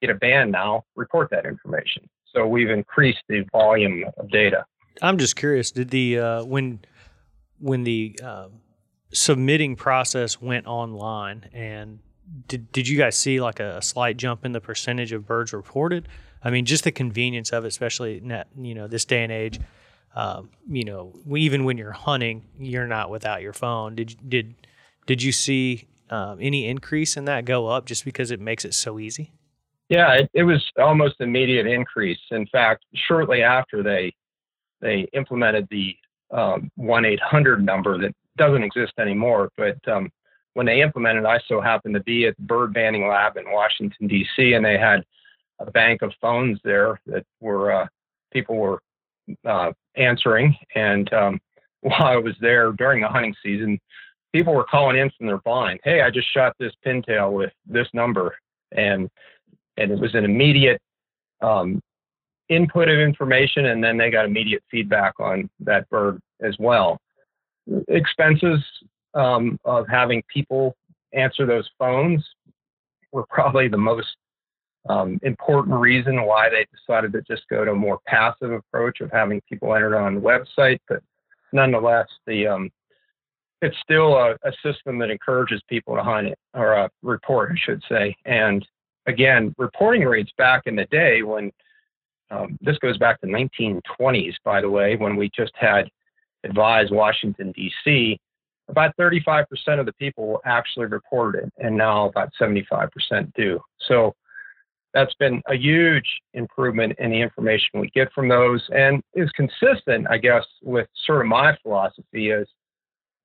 get 0.00 0.10
a 0.10 0.14
band 0.14 0.52
now 0.52 0.84
report 0.96 1.30
that 1.30 1.46
information. 1.46 2.08
So 2.32 2.46
we've 2.46 2.70
increased 2.70 3.22
the 3.28 3.44
volume 3.52 4.04
of 4.16 4.30
data. 4.30 4.64
I'm 5.00 5.18
just 5.18 5.36
curious. 5.36 5.70
Did 5.70 5.90
the 5.90 6.18
uh, 6.18 6.44
when 6.44 6.80
when 7.58 7.84
the 7.84 8.18
uh, 8.22 8.48
submitting 9.12 9.76
process 9.76 10.40
went 10.40 10.66
online 10.66 11.48
and 11.52 12.00
did, 12.48 12.72
did 12.72 12.88
you 12.88 12.98
guys 12.98 13.16
see 13.16 13.40
like 13.40 13.60
a, 13.60 13.78
a 13.78 13.82
slight 13.82 14.16
jump 14.16 14.44
in 14.44 14.52
the 14.52 14.60
percentage 14.60 15.12
of 15.12 15.26
birds 15.26 15.52
reported? 15.52 16.08
I 16.42 16.50
mean, 16.50 16.64
just 16.64 16.84
the 16.84 16.92
convenience 16.92 17.50
of 17.50 17.64
it, 17.64 17.68
especially 17.68 18.20
net, 18.20 18.48
you 18.56 18.74
know, 18.74 18.86
this 18.86 19.04
day 19.04 19.22
and 19.22 19.32
age. 19.32 19.60
Um, 20.14 20.50
you 20.68 20.84
know, 20.84 21.14
even 21.36 21.64
when 21.64 21.78
you're 21.78 21.92
hunting, 21.92 22.44
you're 22.58 22.86
not 22.86 23.10
without 23.10 23.42
your 23.42 23.52
phone. 23.52 23.94
Did 23.94 24.16
did 24.28 24.54
did 25.06 25.22
you 25.22 25.32
see 25.32 25.88
um, 26.10 26.38
any 26.40 26.66
increase 26.66 27.16
in 27.16 27.24
that 27.24 27.44
go 27.44 27.68
up 27.68 27.86
just 27.86 28.04
because 28.04 28.30
it 28.30 28.40
makes 28.40 28.64
it 28.64 28.74
so 28.74 28.98
easy? 28.98 29.32
Yeah, 29.88 30.12
it, 30.14 30.30
it 30.34 30.42
was 30.44 30.64
almost 30.78 31.20
immediate 31.20 31.66
increase. 31.66 32.20
In 32.30 32.46
fact, 32.46 32.84
shortly 32.94 33.42
after 33.42 33.82
they 33.82 34.14
they 34.80 35.08
implemented 35.12 35.66
the 35.70 35.96
um, 36.30 36.70
one 36.76 37.04
eight 37.04 37.20
hundred 37.20 37.64
number 37.64 37.98
that 37.98 38.14
doesn't 38.36 38.62
exist 38.62 38.92
anymore, 38.98 39.50
but 39.56 39.76
um, 39.88 40.10
when 40.54 40.66
they 40.66 40.82
implemented, 40.82 41.24
I 41.24 41.40
so 41.48 41.60
happened 41.60 41.94
to 41.94 42.02
be 42.02 42.26
at 42.26 42.36
the 42.36 42.42
bird 42.42 42.74
banding 42.74 43.06
lab 43.06 43.36
in 43.36 43.50
Washington 43.50 44.06
D.C. 44.06 44.52
and 44.52 44.64
they 44.64 44.78
had 44.78 45.04
a 45.58 45.70
bank 45.70 46.02
of 46.02 46.12
phones 46.20 46.58
there 46.64 47.00
that 47.06 47.24
were 47.40 47.72
uh, 47.72 47.86
people 48.32 48.56
were 48.56 48.82
uh, 49.44 49.72
answering. 49.96 50.56
And 50.74 51.12
um, 51.12 51.40
while 51.80 52.04
I 52.04 52.16
was 52.16 52.34
there 52.40 52.72
during 52.72 53.02
the 53.02 53.08
hunting 53.08 53.34
season, 53.42 53.78
people 54.32 54.54
were 54.54 54.64
calling 54.64 54.96
in 54.96 55.10
from 55.16 55.26
their 55.26 55.38
blind. 55.38 55.80
Hey, 55.84 56.00
I 56.02 56.10
just 56.10 56.32
shot 56.32 56.54
this 56.58 56.72
pintail 56.84 57.32
with 57.32 57.52
this 57.66 57.88
number, 57.92 58.36
and 58.72 59.10
and 59.76 59.90
it 59.90 59.98
was 59.98 60.14
an 60.14 60.24
immediate 60.24 60.80
um, 61.40 61.80
input 62.48 62.88
of 62.88 62.98
information, 62.98 63.66
and 63.66 63.82
then 63.82 63.96
they 63.96 64.10
got 64.10 64.26
immediate 64.26 64.62
feedback 64.70 65.14
on 65.18 65.48
that 65.60 65.88
bird 65.88 66.20
as 66.42 66.54
well. 66.58 66.98
Expenses 67.88 68.60
um, 69.14 69.58
of 69.64 69.86
having 69.88 70.22
people 70.32 70.74
answer 71.12 71.46
those 71.46 71.68
phones 71.78 72.24
were 73.12 73.24
probably 73.28 73.68
the 73.68 73.78
most 73.78 74.08
um, 74.88 75.20
important 75.22 75.78
reason 75.78 76.24
why 76.24 76.48
they 76.48 76.66
decided 76.76 77.12
to 77.12 77.22
just 77.22 77.48
go 77.48 77.64
to 77.64 77.70
a 77.70 77.74
more 77.74 78.00
passive 78.06 78.50
approach 78.50 79.00
of 79.00 79.10
having 79.12 79.40
people 79.48 79.74
entered 79.74 79.96
on 79.96 80.16
the 80.16 80.20
website. 80.20 80.80
But 80.88 81.02
nonetheless, 81.52 82.08
the 82.26 82.48
um, 82.48 82.70
it's 83.60 83.76
still 83.80 84.14
a, 84.16 84.32
a, 84.42 84.52
system 84.64 84.98
that 84.98 85.10
encourages 85.10 85.62
people 85.68 85.94
to 85.94 86.02
hunt 86.02 86.26
it 86.26 86.38
or 86.52 86.76
uh, 86.76 86.88
report, 87.02 87.52
I 87.52 87.58
should 87.64 87.80
say. 87.88 88.16
And 88.24 88.66
again, 89.06 89.54
reporting 89.56 90.02
rates 90.02 90.32
back 90.36 90.62
in 90.66 90.74
the 90.74 90.86
day 90.86 91.22
when 91.22 91.52
um, 92.32 92.58
this 92.60 92.76
goes 92.78 92.98
back 92.98 93.20
to 93.20 93.26
1920s, 93.28 94.34
by 94.44 94.60
the 94.60 94.70
way, 94.70 94.96
when 94.96 95.14
we 95.14 95.30
just 95.36 95.52
had 95.54 95.88
advised 96.42 96.92
Washington 96.92 97.52
D.C. 97.52 98.18
About 98.68 98.96
35% 98.96 99.44
of 99.78 99.86
the 99.86 99.92
people 99.92 100.40
actually 100.44 100.86
reported 100.86 101.44
it, 101.44 101.52
and 101.58 101.76
now 101.76 102.08
about 102.08 102.30
75% 102.40 102.88
do. 103.34 103.60
So 103.86 104.14
that's 104.94 105.14
been 105.14 105.42
a 105.48 105.54
huge 105.54 106.06
improvement 106.34 106.94
in 106.98 107.10
the 107.10 107.20
information 107.20 107.80
we 107.80 107.90
get 107.90 108.12
from 108.12 108.28
those 108.28 108.62
and 108.74 109.02
is 109.14 109.30
consistent, 109.30 110.06
I 110.10 110.18
guess, 110.18 110.44
with 110.62 110.86
sort 111.06 111.22
of 111.22 111.28
my 111.28 111.56
philosophy 111.62 112.30
is 112.30 112.46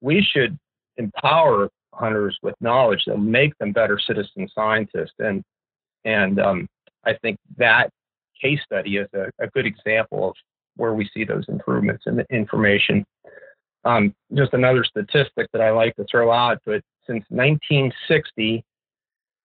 we 0.02 0.22
should 0.22 0.58
empower 0.98 1.70
hunters 1.94 2.38
with 2.42 2.56
knowledge 2.62 3.04
that 3.08 3.18
make 3.18 3.58
them 3.58 3.72
better 3.72 4.00
citizen 4.00 4.48
scientists. 4.54 5.16
And 5.20 5.44
and 6.06 6.40
um, 6.40 6.68
I 7.06 7.16
think 7.22 7.38
that 7.58 7.90
case 8.42 8.60
study 8.64 8.98
is 8.98 9.08
a, 9.14 9.30
a, 9.40 9.48
good 9.48 9.66
example 9.66 10.30
of 10.30 10.36
where 10.76 10.94
we 10.94 11.10
see 11.14 11.24
those 11.24 11.44
improvements 11.48 12.04
in 12.06 12.16
the 12.16 12.26
information. 12.30 13.04
Um, 13.84 14.14
just 14.34 14.54
another 14.54 14.84
statistic 14.84 15.48
that 15.54 15.62
I 15.62 15.72
like 15.72 15.96
to 15.96 16.06
throw 16.10 16.32
out, 16.32 16.60
but 16.66 16.82
since 17.08 17.24
1960, 17.30 18.64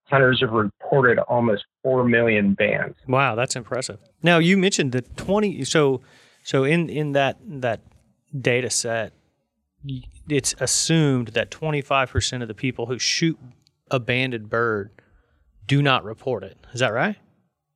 hunters 0.04 0.40
have 0.40 0.50
reported 0.50 1.18
almost 1.20 1.64
4 1.82 2.04
million 2.04 2.54
bands. 2.54 2.96
Wow, 3.08 3.34
that's 3.34 3.56
impressive. 3.56 3.98
Now, 4.22 4.38
you 4.38 4.56
mentioned 4.56 4.92
the 4.92 5.02
20 5.02 5.64
so 5.64 6.00
so 6.42 6.64
in 6.64 6.88
in 6.88 7.12
that 7.12 7.38
that 7.44 7.80
data 8.40 8.70
set 8.70 9.12
it's 10.28 10.54
assumed 10.60 11.28
that 11.28 11.50
25% 11.50 12.42
of 12.42 12.48
the 12.48 12.54
people 12.54 12.86
who 12.86 12.98
shoot 12.98 13.38
a 13.90 13.98
banded 13.98 14.48
bird 14.48 14.90
do 15.66 15.82
not 15.82 16.04
report 16.04 16.44
it. 16.44 16.56
Is 16.72 16.80
that 16.80 16.92
right? 16.92 17.16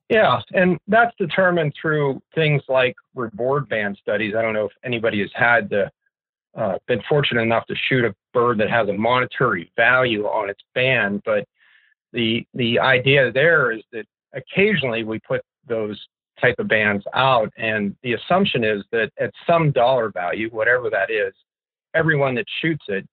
Yeah, 0.09 0.41
and 0.53 0.77
that's 0.87 1.13
determined 1.17 1.73
through 1.79 2.21
things 2.33 2.61
like 2.69 2.95
reward 3.13 3.67
band 3.67 3.97
studies. 4.01 4.35
I 4.37 4.41
don't 4.41 4.53
know 4.53 4.65
if 4.65 4.71
anybody 4.83 5.19
has 5.19 5.31
had 5.33 5.69
the 5.69 5.91
uh, 6.55 6.77
been 6.87 7.01
fortunate 7.07 7.41
enough 7.41 7.67
to 7.67 7.75
shoot 7.75 8.03
a 8.03 8.15
bird 8.33 8.57
that 8.59 8.69
has 8.69 8.87
a 8.89 8.93
monetary 8.93 9.71
value 9.75 10.25
on 10.25 10.49
its 10.49 10.61
band, 10.73 11.21
but 11.23 11.47
the 12.13 12.45
the 12.53 12.79
idea 12.79 13.31
there 13.31 13.71
is 13.71 13.81
that 13.91 14.05
occasionally 14.33 15.03
we 15.03 15.19
put 15.19 15.41
those 15.67 15.99
type 16.39 16.55
of 16.59 16.67
bands 16.67 17.03
out, 17.13 17.51
and 17.57 17.95
the 18.03 18.13
assumption 18.13 18.63
is 18.63 18.83
that 18.91 19.11
at 19.19 19.31
some 19.45 19.71
dollar 19.71 20.11
value, 20.11 20.49
whatever 20.51 20.89
that 20.89 21.09
is, 21.09 21.33
everyone 21.95 22.35
that 22.35 22.45
shoots 22.61 22.83
it, 22.87 23.07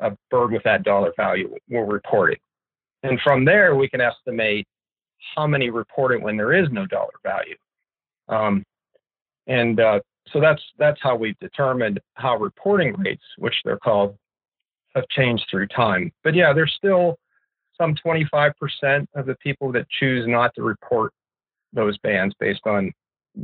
a 0.00 0.16
bird 0.30 0.52
with 0.52 0.62
that 0.62 0.82
dollar 0.82 1.12
value 1.16 1.54
will 1.70 1.86
report 1.86 2.32
it, 2.32 2.40
and 3.02 3.20
from 3.22 3.44
there 3.44 3.74
we 3.74 3.88
can 3.88 4.00
estimate 4.00 4.66
how 5.34 5.46
many 5.46 5.70
report 5.70 6.12
it 6.12 6.20
when 6.20 6.36
there 6.36 6.52
is 6.52 6.68
no 6.70 6.86
dollar 6.86 7.12
value, 7.22 7.56
um, 8.28 8.64
and 9.46 9.80
uh, 9.80 10.00
so 10.32 10.40
that's 10.40 10.62
that's 10.78 11.00
how 11.02 11.16
we've 11.16 11.38
determined 11.38 12.00
how 12.14 12.36
reporting 12.36 12.94
rates, 12.98 13.22
which 13.38 13.54
they're 13.64 13.78
called, 13.78 14.16
have 14.94 15.06
changed 15.08 15.44
through 15.50 15.68
time. 15.68 16.12
But 16.22 16.34
yeah, 16.34 16.52
there's 16.52 16.74
still 16.76 17.16
some 17.80 17.94
25% 17.94 19.06
of 19.14 19.26
the 19.26 19.34
people 19.36 19.72
that 19.72 19.86
choose 19.90 20.26
not 20.26 20.54
to 20.54 20.62
report 20.62 21.12
those 21.72 21.98
bans 21.98 22.34
based 22.38 22.66
on 22.66 22.92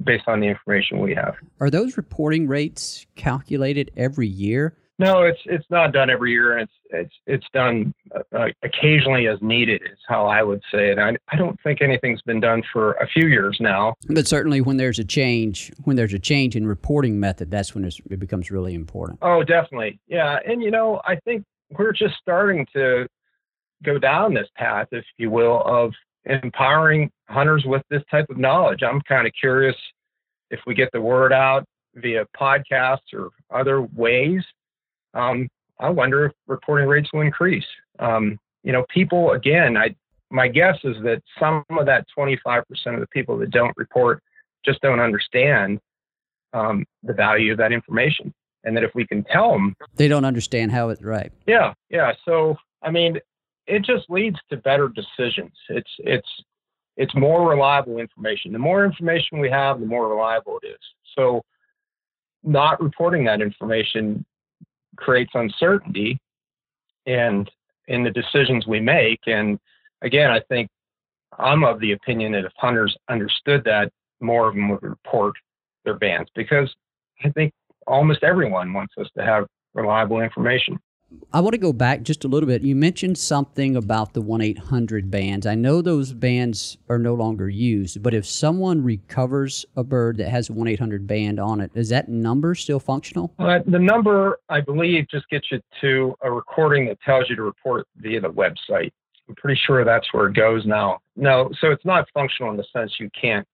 based 0.05 0.29
on 0.29 0.39
the 0.39 0.47
information 0.47 1.01
we 1.01 1.15
have. 1.15 1.35
Are 1.59 1.69
those 1.69 1.97
reporting 1.97 2.47
rates 2.47 3.07
calculated 3.17 3.91
every 3.97 4.29
year? 4.29 4.77
No, 5.01 5.23
it's 5.23 5.41
it's 5.47 5.65
not 5.71 5.93
done 5.93 6.11
every 6.11 6.31
year, 6.31 6.59
and 6.59 6.69
it's 6.69 6.73
it's 6.91 7.15
it's 7.27 7.47
done 7.55 7.95
uh, 8.15 8.49
occasionally 8.63 9.29
as 9.29 9.39
needed. 9.41 9.81
Is 9.91 9.99
how 10.07 10.27
I 10.27 10.43
would 10.43 10.61
say 10.71 10.91
it. 10.91 10.99
I 10.99 11.17
I 11.33 11.37
don't 11.37 11.59
think 11.63 11.81
anything's 11.81 12.21
been 12.21 12.39
done 12.39 12.63
for 12.71 12.93
a 12.93 13.09
few 13.09 13.27
years 13.27 13.57
now. 13.61 13.95
But 14.11 14.27
certainly, 14.27 14.61
when 14.61 14.77
there's 14.77 14.99
a 14.99 15.05
change, 15.05 15.73
when 15.85 15.97
there's 15.97 16.13
a 16.13 16.19
change 16.19 16.55
in 16.55 16.67
reporting 16.67 17.19
method, 17.19 17.51
that's 17.51 17.75
when 17.75 17.85
it 17.85 18.21
becomes 18.21 18.51
really 18.51 18.75
important. 18.75 19.21
Oh, 19.23 19.43
definitely, 19.43 19.99
yeah. 20.07 20.39
And 20.47 20.63
you 20.63 20.71
know, 20.71 21.01
I 21.07 21.17
think 21.17 21.45
we're 21.79 21.93
just 21.93 22.17
starting 22.21 22.67
to 22.75 23.07
go 23.85 23.99
down 23.99 24.35
this 24.35 24.49
path, 24.57 24.89
if 24.93 25.05
you 25.17 25.31
will, 25.31 25.63
of 25.65 25.93
empowering 26.25 27.11
hunters 27.29 27.65
with 27.67 27.83
this 27.91 28.03
type 28.11 28.27
of 28.31 28.39
knowledge. 28.39 28.83
I'm 28.83 29.01
kind 29.03 29.27
of 29.27 29.33
curious 29.39 29.77
if 30.51 30.61
we 30.67 30.75
get 30.75 30.91
the 30.93 31.01
word 31.01 31.33
out 31.33 31.65
via 31.95 32.27
podcasts 32.39 33.13
or 33.13 33.31
other 33.51 33.83
ways. 33.83 34.43
Um, 35.15 35.49
I 35.79 35.89
wonder 35.89 36.27
if 36.27 36.33
reporting 36.47 36.89
rates 36.89 37.09
will 37.13 37.23
increase. 37.23 37.65
Um, 37.99 38.39
you 38.63 38.73
know, 38.73 38.85
people 38.93 39.33
again, 39.33 39.77
I 39.77 39.95
my 40.31 40.47
guess 40.47 40.77
is 40.85 40.97
that 41.03 41.23
some 41.39 41.65
of 41.71 41.87
that 41.87 42.07
25% 42.17 42.63
of 42.87 43.01
the 43.01 43.07
people 43.09 43.37
that 43.39 43.51
don't 43.51 43.77
report 43.77 44.23
just 44.65 44.81
don't 44.81 45.01
understand 45.01 45.81
um, 46.53 46.85
the 47.03 47.13
value 47.13 47.51
of 47.53 47.59
that 47.59 47.73
information, 47.73 48.33
and 48.65 48.77
that 48.77 48.85
if 48.85 48.91
we 48.95 49.07
can 49.07 49.25
tell 49.25 49.53
them, 49.53 49.75
they 49.97 50.09
don't 50.09 50.25
understand 50.25 50.71
how 50.71 50.91
it's 50.91 51.03
right. 51.03 51.33
Yeah, 51.47 51.73
yeah. 51.89 52.13
So 52.25 52.57
I 52.83 52.91
mean, 52.91 53.19
it 53.71 53.85
just 53.85 54.11
leads 54.11 54.37
to 54.51 54.57
better 54.57 54.89
decisions. 54.89 55.53
It's 55.69 55.91
it's 55.99 56.29
it's 56.97 57.15
more 57.15 57.49
reliable 57.49 57.99
information. 57.99 58.53
The 58.53 58.59
more 58.59 58.85
information 58.85 59.39
we 59.39 59.49
have, 59.51 59.81
the 59.81 59.87
more 59.87 60.09
reliable 60.09 60.59
it 60.63 60.67
is. 60.67 60.81
So 61.17 61.43
not 62.43 62.83
reporting 62.83 63.25
that 63.25 63.41
information 63.41 64.25
creates 64.97 65.31
uncertainty 65.35 66.19
and 67.07 67.51
in 67.89 68.03
the 68.03 68.11
decisions 68.11 68.67
we 68.67 68.81
make. 68.81 69.21
And 69.27 69.59
again, 70.03 70.31
I 70.31 70.41
think 70.49 70.69
I'm 71.39 71.65
of 71.65 71.81
the 71.81 71.93
opinion 71.93 72.33
that 72.33 72.45
if 72.45 72.53
hunters 72.57 72.97
understood 73.09 73.65
that, 73.65 73.91
more 74.21 74.49
of 74.49 74.55
them 74.55 74.69
would 74.69 74.83
report 74.83 75.35
their 75.85 75.99
bands 75.99 76.29
because 76.35 76.75
I 77.25 77.31
think 77.31 77.53
almost 77.87 78.23
everyone 78.23 78.73
wants 78.73 78.95
us 78.99 79.09
to 79.17 79.25
have 79.25 79.47
reliable 79.75 80.21
information. 80.21 80.79
I 81.33 81.41
want 81.41 81.53
to 81.53 81.59
go 81.59 81.73
back 81.73 82.03
just 82.03 82.25
a 82.25 82.29
little 82.29 82.47
bit. 82.47 82.63
You 82.63 82.75
mentioned 82.75 83.17
something 83.17 83.77
about 83.77 84.15
the 84.15 84.21
1 84.21 84.41
800 84.41 85.11
bands. 85.11 85.47
I 85.47 85.55
know 85.55 85.81
those 85.81 86.13
bands 86.13 86.77
are 86.89 86.99
no 86.99 87.15
longer 87.15 87.49
used, 87.49 88.03
but 88.03 88.15
if 88.15 88.27
someone 88.27 88.83
recovers 88.83 89.65
a 89.77 89.85
bird 89.85 90.17
that 90.19 90.29
has 90.29 90.51
a 90.51 90.53
1 90.53 90.67
800 90.67 91.07
band 91.07 91.39
on 91.39 91.61
it, 91.61 91.71
is 91.75 91.89
that 91.91 92.09
number 92.09 92.55
still 92.55 92.81
functional? 92.81 93.33
Uh, 93.39 93.61
the 93.67 93.79
number, 93.79 94.39
I 94.49 94.61
believe, 94.61 95.07
just 95.09 95.29
gets 95.31 95.47
you 95.51 95.61
to 95.81 96.15
a 96.23 96.31
recording 96.31 96.87
that 96.87 97.01
tells 97.03 97.31
you 97.31 97.37
to 97.37 97.43
report 97.43 97.87
via 97.97 98.21
the 98.21 98.31
website. 98.31 98.91
I'm 99.29 99.37
pretty 99.37 99.61
sure 99.65 99.85
that's 99.85 100.13
where 100.13 100.27
it 100.27 100.35
goes 100.35 100.67
now. 100.67 100.99
No, 101.15 101.51
so 101.61 101.71
it's 101.71 101.85
not 101.85 102.09
functional 102.13 102.51
in 102.51 102.57
the 102.57 102.65
sense 102.73 102.95
you 102.99 103.09
can't 103.21 103.47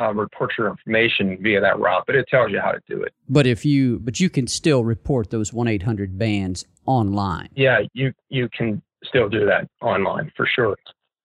uh, 0.00 0.12
report 0.14 0.52
your 0.56 0.68
information 0.68 1.38
via 1.40 1.60
that 1.60 1.78
route, 1.78 2.04
but 2.06 2.16
it 2.16 2.26
tells 2.28 2.50
you 2.50 2.60
how 2.60 2.72
to 2.72 2.80
do 2.88 3.02
it. 3.02 3.12
But 3.28 3.46
if 3.46 3.64
you, 3.64 3.98
but 3.98 4.18
you 4.18 4.30
can 4.30 4.46
still 4.46 4.84
report 4.84 5.30
those 5.30 5.52
one 5.52 5.68
eight 5.68 5.82
hundred 5.82 6.18
bands 6.18 6.64
online. 6.86 7.48
Yeah, 7.54 7.80
you 7.92 8.12
you 8.28 8.48
can 8.48 8.82
still 9.04 9.28
do 9.28 9.44
that 9.46 9.68
online 9.80 10.32
for 10.36 10.46
sure. 10.46 10.76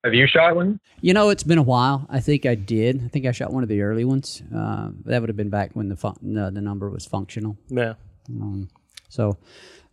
Have 0.04 0.14
you 0.14 0.28
shot 0.28 0.56
one? 0.56 0.80
You 1.02 1.14
know, 1.14 1.30
it's 1.30 1.44
been 1.44 1.58
a 1.58 1.64
while. 1.64 2.06
I 2.10 2.20
think 2.20 2.46
I 2.46 2.54
did. 2.54 3.04
I 3.04 3.08
think 3.08 3.26
I 3.26 3.32
shot 3.32 3.52
one 3.52 3.64
of 3.64 3.70
the 3.70 3.82
early 3.82 4.06
ones. 4.06 4.44
Uh, 4.56 4.90
that 5.06 5.20
would 5.20 5.30
have 5.30 5.36
been 5.36 5.50
back 5.50 5.72
when 5.74 5.90
the 5.90 5.96
fun- 5.96 6.18
the, 6.22 6.52
the 6.52 6.62
number 6.62 6.90
was 6.92 7.08
functional. 7.08 7.58
Yeah. 7.70 7.96
Um, 8.30 8.70
so 9.10 9.38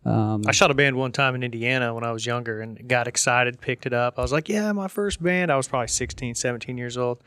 um, 0.05 0.43
I 0.45 0.51
shot 0.51 0.69
a 0.69 0.75
band 0.75 0.97
one 0.97 1.13
time 1.13 1.33
in 1.33 1.41
Indiana 1.41 1.95
when 1.95 2.03
I 2.03 2.11
was 2.11 2.27
younger 2.27 2.61
and 2.61 2.87
got 2.87 3.07
excited, 3.07 3.59
picked 3.59 3.87
it 3.87 3.93
up. 3.93 4.19
I 4.19 4.21
was 4.21 4.31
like, 4.31 4.49
yeah, 4.49 4.71
my 4.71 4.87
first 4.87 5.23
band. 5.23 5.51
I 5.51 5.57
was 5.57 5.67
probably 5.67 5.87
16, 5.87 6.35
17 6.35 6.77
years 6.77 6.95
old 6.95 7.23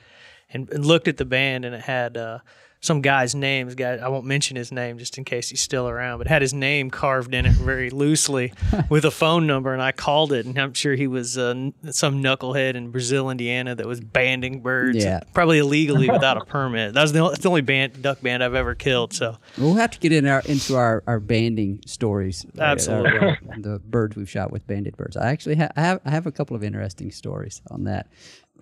and, 0.52 0.70
and 0.70 0.84
looked 0.84 1.08
at 1.08 1.16
the 1.16 1.24
band 1.24 1.64
and 1.64 1.74
it 1.74 1.82
had 1.82 2.16
uh, 2.16 2.38
some 2.80 3.00
guy's 3.00 3.34
name. 3.34 3.68
Guy, 3.70 3.94
I 3.96 4.06
won't 4.08 4.26
mention 4.26 4.54
his 4.56 4.70
name 4.70 4.98
just 4.98 5.18
in 5.18 5.24
case 5.24 5.48
he's 5.48 5.60
still 5.62 5.88
around, 5.88 6.18
but 6.18 6.28
had 6.28 6.40
his 6.42 6.54
name 6.54 6.88
carved 6.90 7.34
in 7.34 7.46
it 7.46 7.52
very 7.52 7.90
loosely 7.90 8.52
with 8.90 9.04
a 9.04 9.10
phone 9.10 9.46
number. 9.46 9.72
And 9.72 9.82
I 9.82 9.90
called 9.92 10.32
it, 10.32 10.46
and 10.46 10.56
I'm 10.56 10.72
sure 10.74 10.94
he 10.94 11.06
was 11.08 11.36
uh, 11.36 11.70
some 11.90 12.22
knucklehead 12.22 12.74
in 12.74 12.90
Brazil, 12.90 13.28
Indiana, 13.30 13.74
that 13.74 13.86
was 13.86 14.00
banding 14.00 14.60
birds, 14.60 15.02
Yeah. 15.02 15.20
probably 15.34 15.58
illegally 15.58 16.08
without 16.10 16.36
a 16.36 16.44
permit. 16.44 16.94
That 16.94 17.02
was 17.02 17.12
the, 17.12 17.26
that's 17.28 17.40
the 17.42 17.48
only 17.48 17.62
band, 17.62 18.02
duck 18.02 18.20
band 18.20 18.44
I've 18.44 18.54
ever 18.54 18.74
killed. 18.76 19.14
So 19.14 19.36
we'll 19.58 19.74
have 19.74 19.90
to 19.92 19.98
get 19.98 20.12
in 20.12 20.26
our 20.26 20.42
into 20.44 20.76
our, 20.76 21.02
our 21.08 21.18
banding 21.18 21.80
stories. 21.86 22.46
uh, 22.56 22.62
Absolutely. 22.62 23.18
uh, 23.30 23.34
the 23.58 23.80
birds 23.80 24.14
we've 24.16 24.30
shot 24.30 24.52
with 24.52 24.64
banded 24.66 24.96
birds. 24.96 25.16
I 25.16 25.30
actually 25.30 25.56
ha- 25.56 25.72
I 25.76 25.80
have 25.80 26.00
I 26.04 26.10
have 26.10 26.26
a 26.26 26.32
couple 26.32 26.54
of 26.54 26.62
interesting 26.62 27.10
stories 27.10 27.62
on 27.70 27.84
that. 27.84 28.06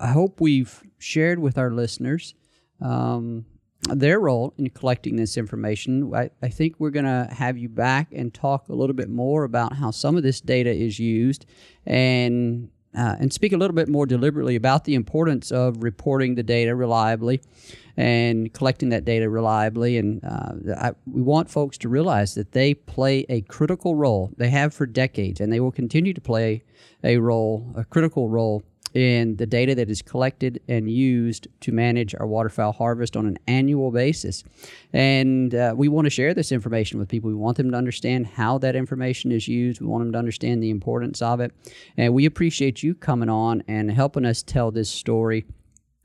I 0.00 0.08
hope 0.08 0.40
we've 0.40 0.82
shared 0.98 1.38
with 1.38 1.58
our 1.58 1.70
listeners 1.70 2.34
um, 2.80 3.46
their 3.88 4.18
role 4.18 4.54
in 4.56 4.70
collecting 4.70 5.16
this 5.16 5.36
information. 5.36 6.14
I, 6.14 6.30
I 6.42 6.48
think 6.48 6.76
we're 6.78 6.90
going 6.90 7.04
to 7.04 7.28
have 7.32 7.58
you 7.58 7.68
back 7.68 8.08
and 8.12 8.32
talk 8.32 8.68
a 8.68 8.74
little 8.74 8.94
bit 8.94 9.10
more 9.10 9.44
about 9.44 9.74
how 9.74 9.90
some 9.90 10.16
of 10.16 10.22
this 10.22 10.40
data 10.40 10.70
is 10.70 10.98
used 10.98 11.46
and 11.86 12.70
uh, 12.96 13.16
and 13.18 13.32
speak 13.32 13.52
a 13.52 13.56
little 13.56 13.74
bit 13.74 13.88
more 13.88 14.06
deliberately 14.06 14.54
about 14.54 14.84
the 14.84 14.94
importance 14.94 15.50
of 15.50 15.82
reporting 15.82 16.36
the 16.36 16.44
data 16.44 16.76
reliably 16.76 17.40
and 17.96 18.52
collecting 18.54 18.90
that 18.90 19.04
data 19.04 19.28
reliably. 19.28 19.98
And 19.98 20.24
uh, 20.24 20.52
I, 20.76 20.92
we 21.04 21.20
want 21.20 21.50
folks 21.50 21.76
to 21.78 21.88
realize 21.88 22.36
that 22.36 22.52
they 22.52 22.72
play 22.72 23.26
a 23.28 23.40
critical 23.42 23.96
role. 23.96 24.30
They 24.36 24.48
have 24.50 24.72
for 24.72 24.86
decades, 24.86 25.40
and 25.40 25.52
they 25.52 25.58
will 25.58 25.72
continue 25.72 26.14
to 26.14 26.20
play 26.20 26.62
a 27.02 27.18
role, 27.18 27.72
a 27.76 27.84
critical 27.84 28.28
role 28.28 28.62
in 28.94 29.36
the 29.36 29.46
data 29.46 29.74
that 29.74 29.90
is 29.90 30.02
collected 30.02 30.60
and 30.68 30.90
used 30.90 31.48
to 31.60 31.72
manage 31.72 32.14
our 32.14 32.26
waterfowl 32.26 32.72
harvest 32.72 33.16
on 33.16 33.26
an 33.26 33.38
annual 33.46 33.90
basis. 33.90 34.44
And 34.92 35.54
uh, 35.54 35.74
we 35.76 35.88
want 35.88 36.06
to 36.06 36.10
share 36.10 36.32
this 36.32 36.52
information 36.52 36.98
with 36.98 37.08
people. 37.08 37.28
We 37.28 37.34
want 37.34 37.56
them 37.56 37.70
to 37.72 37.76
understand 37.76 38.26
how 38.26 38.58
that 38.58 38.76
information 38.76 39.32
is 39.32 39.48
used. 39.48 39.80
We 39.80 39.88
want 39.88 40.04
them 40.04 40.12
to 40.12 40.18
understand 40.18 40.62
the 40.62 40.70
importance 40.70 41.20
of 41.20 41.40
it. 41.40 41.52
And 41.96 42.14
we 42.14 42.24
appreciate 42.24 42.82
you 42.82 42.94
coming 42.94 43.28
on 43.28 43.64
and 43.66 43.90
helping 43.90 44.24
us 44.24 44.42
tell 44.42 44.70
this 44.70 44.88
story. 44.88 45.44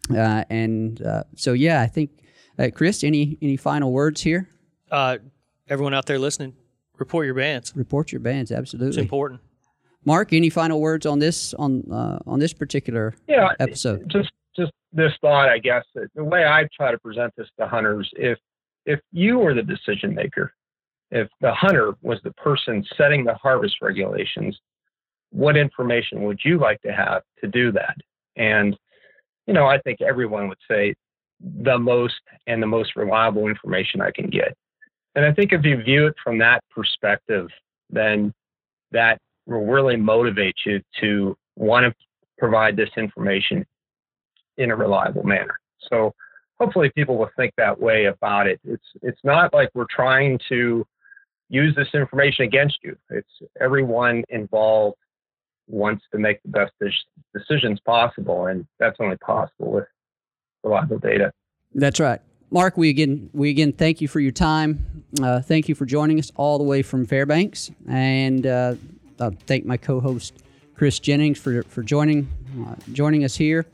Uh, 0.09 0.43
and 0.49 1.01
uh, 1.03 1.23
so, 1.35 1.53
yeah, 1.53 1.81
I 1.81 1.87
think, 1.87 2.09
uh, 2.57 2.69
Chris, 2.73 3.03
any 3.03 3.37
any 3.41 3.55
final 3.55 3.91
words 3.91 4.21
here? 4.21 4.49
uh, 4.91 5.17
everyone 5.67 5.93
out 5.93 6.05
there 6.05 6.19
listening, 6.19 6.55
report 6.97 7.25
your 7.25 7.35
bands. 7.35 7.73
Report 7.75 8.11
your 8.11 8.21
bands, 8.21 8.51
absolutely. 8.51 8.89
It's 8.89 8.97
important. 8.97 9.41
Mark, 10.05 10.33
any 10.33 10.49
final 10.49 10.79
words 10.79 11.05
on 11.05 11.19
this 11.19 11.53
on 11.55 11.83
uh, 11.91 12.19
on 12.25 12.39
this 12.39 12.53
particular 12.53 13.13
Yeah, 13.27 13.49
episode? 13.59 14.07
just 14.07 14.31
just 14.55 14.71
this 14.91 15.11
thought, 15.21 15.49
I 15.49 15.59
guess. 15.59 15.83
that 15.95 16.09
The 16.15 16.23
way 16.23 16.45
I 16.45 16.67
try 16.75 16.91
to 16.91 16.97
present 16.99 17.33
this 17.37 17.47
to 17.59 17.67
hunters, 17.67 18.09
if 18.15 18.37
if 18.85 18.99
you 19.11 19.37
were 19.37 19.53
the 19.53 19.63
decision 19.63 20.15
maker, 20.15 20.53
if 21.11 21.27
the 21.41 21.53
hunter 21.53 21.93
was 22.01 22.19
the 22.23 22.31
person 22.33 22.85
setting 22.97 23.23
the 23.23 23.35
harvest 23.35 23.75
regulations, 23.81 24.57
what 25.31 25.57
information 25.57 26.23
would 26.23 26.39
you 26.43 26.57
like 26.59 26.81
to 26.81 26.91
have 26.93 27.23
to 27.41 27.47
do 27.47 27.71
that? 27.73 27.95
And 28.35 28.77
you 29.47 29.53
know, 29.53 29.65
I 29.65 29.79
think 29.79 30.01
everyone 30.01 30.47
would 30.47 30.59
say 30.69 30.93
the 31.41 31.77
most 31.77 32.21
and 32.47 32.61
the 32.61 32.67
most 32.67 32.95
reliable 32.95 33.47
information 33.47 34.01
I 34.01 34.11
can 34.11 34.29
get. 34.29 34.55
And 35.15 35.25
I 35.25 35.33
think 35.33 35.51
if 35.53 35.65
you 35.65 35.81
view 35.81 36.07
it 36.07 36.15
from 36.23 36.37
that 36.37 36.63
perspective, 36.69 37.47
then 37.89 38.33
that 38.91 39.19
will 39.49 39.65
really 39.65 39.95
motivate 39.95 40.55
you 40.65 40.81
to 41.01 41.37
want 41.55 41.85
to 41.85 41.93
provide 42.37 42.75
this 42.75 42.89
information 42.97 43.65
in 44.57 44.71
a 44.71 44.75
reliable 44.75 45.23
manner. 45.23 45.59
So 45.89 46.13
hopefully 46.59 46.91
people 46.93 47.17
will 47.17 47.29
think 47.35 47.53
that 47.57 47.79
way 47.79 48.05
about 48.05 48.47
it. 48.47 48.59
It's 48.63 48.85
it's 49.01 49.19
not 49.23 49.53
like 49.53 49.69
we're 49.73 49.85
trying 49.89 50.39
to 50.49 50.85
use 51.49 51.75
this 51.75 51.87
information 51.93 52.45
against 52.45 52.77
you. 52.83 52.95
It's 53.09 53.29
everyone 53.59 54.23
involved 54.29 54.97
wants 55.67 56.03
to 56.11 56.17
make 56.17 56.41
the 56.43 56.49
best 56.49 56.73
decisions 57.33 57.79
possible, 57.85 58.47
and 58.47 58.65
that's 58.79 58.97
only 58.99 59.17
possible 59.17 59.71
with 59.71 59.85
reliable 60.63 60.99
data. 60.99 61.31
That's 61.73 61.99
right. 61.99 62.19
Mark, 62.51 62.77
we 62.77 62.89
again 62.89 63.29
we 63.33 63.49
again 63.49 63.71
thank 63.71 64.01
you 64.01 64.07
for 64.07 64.19
your 64.19 64.31
time. 64.31 65.03
Uh, 65.21 65.41
thank 65.41 65.69
you 65.69 65.75
for 65.75 65.85
joining 65.85 66.19
us 66.19 66.31
all 66.35 66.57
the 66.57 66.63
way 66.63 66.81
from 66.81 67.05
Fairbanks, 67.05 67.71
and 67.87 68.45
uh, 68.45 68.75
I 69.19 69.29
thank 69.45 69.65
my 69.65 69.77
co-host 69.77 70.33
Chris 70.75 70.99
Jennings 70.99 71.37
for 71.37 71.63
for 71.63 71.83
joining 71.83 72.27
uh, 72.67 72.75
joining 72.93 73.23
us 73.23 73.35
here. 73.35 73.65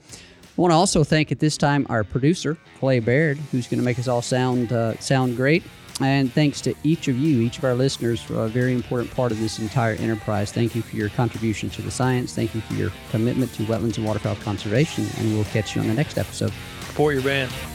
I 0.57 0.61
want 0.61 0.71
to 0.71 0.75
also 0.75 1.03
thank 1.03 1.31
at 1.31 1.39
this 1.39 1.57
time 1.57 1.85
our 1.89 2.03
producer 2.03 2.57
Clay 2.79 2.99
Baird, 2.99 3.37
who's 3.51 3.67
going 3.67 3.79
to 3.79 3.85
make 3.85 3.99
us 3.99 4.07
all 4.07 4.21
sound 4.21 4.71
uh, 4.71 4.97
sound 4.99 5.35
great. 5.35 5.63
And 6.01 6.31
thanks 6.31 6.59
to 6.61 6.73
each 6.83 7.07
of 7.07 7.17
you, 7.17 7.39
each 7.39 7.57
of 7.57 7.63
our 7.63 7.73
listeners, 7.73 8.21
for 8.21 8.43
a 8.43 8.49
very 8.49 8.73
important 8.73 9.13
part 9.15 9.31
of 9.31 9.39
this 9.39 9.59
entire 9.59 9.93
enterprise. 9.93 10.51
Thank 10.51 10.75
you 10.75 10.81
for 10.81 10.95
your 10.97 11.07
contribution 11.09 11.69
to 11.69 11.81
the 11.81 11.91
science. 11.91 12.33
Thank 12.33 12.53
you 12.53 12.59
for 12.61 12.73
your 12.73 12.91
commitment 13.11 13.53
to 13.53 13.63
wetlands 13.63 13.95
and 13.97 14.05
waterfowl 14.05 14.35
conservation. 14.37 15.07
And 15.17 15.33
we'll 15.33 15.45
catch 15.45 15.73
you 15.73 15.81
on 15.81 15.87
the 15.87 15.93
next 15.93 16.17
episode. 16.17 16.51
Report 16.89 17.13
your 17.13 17.23
band. 17.23 17.74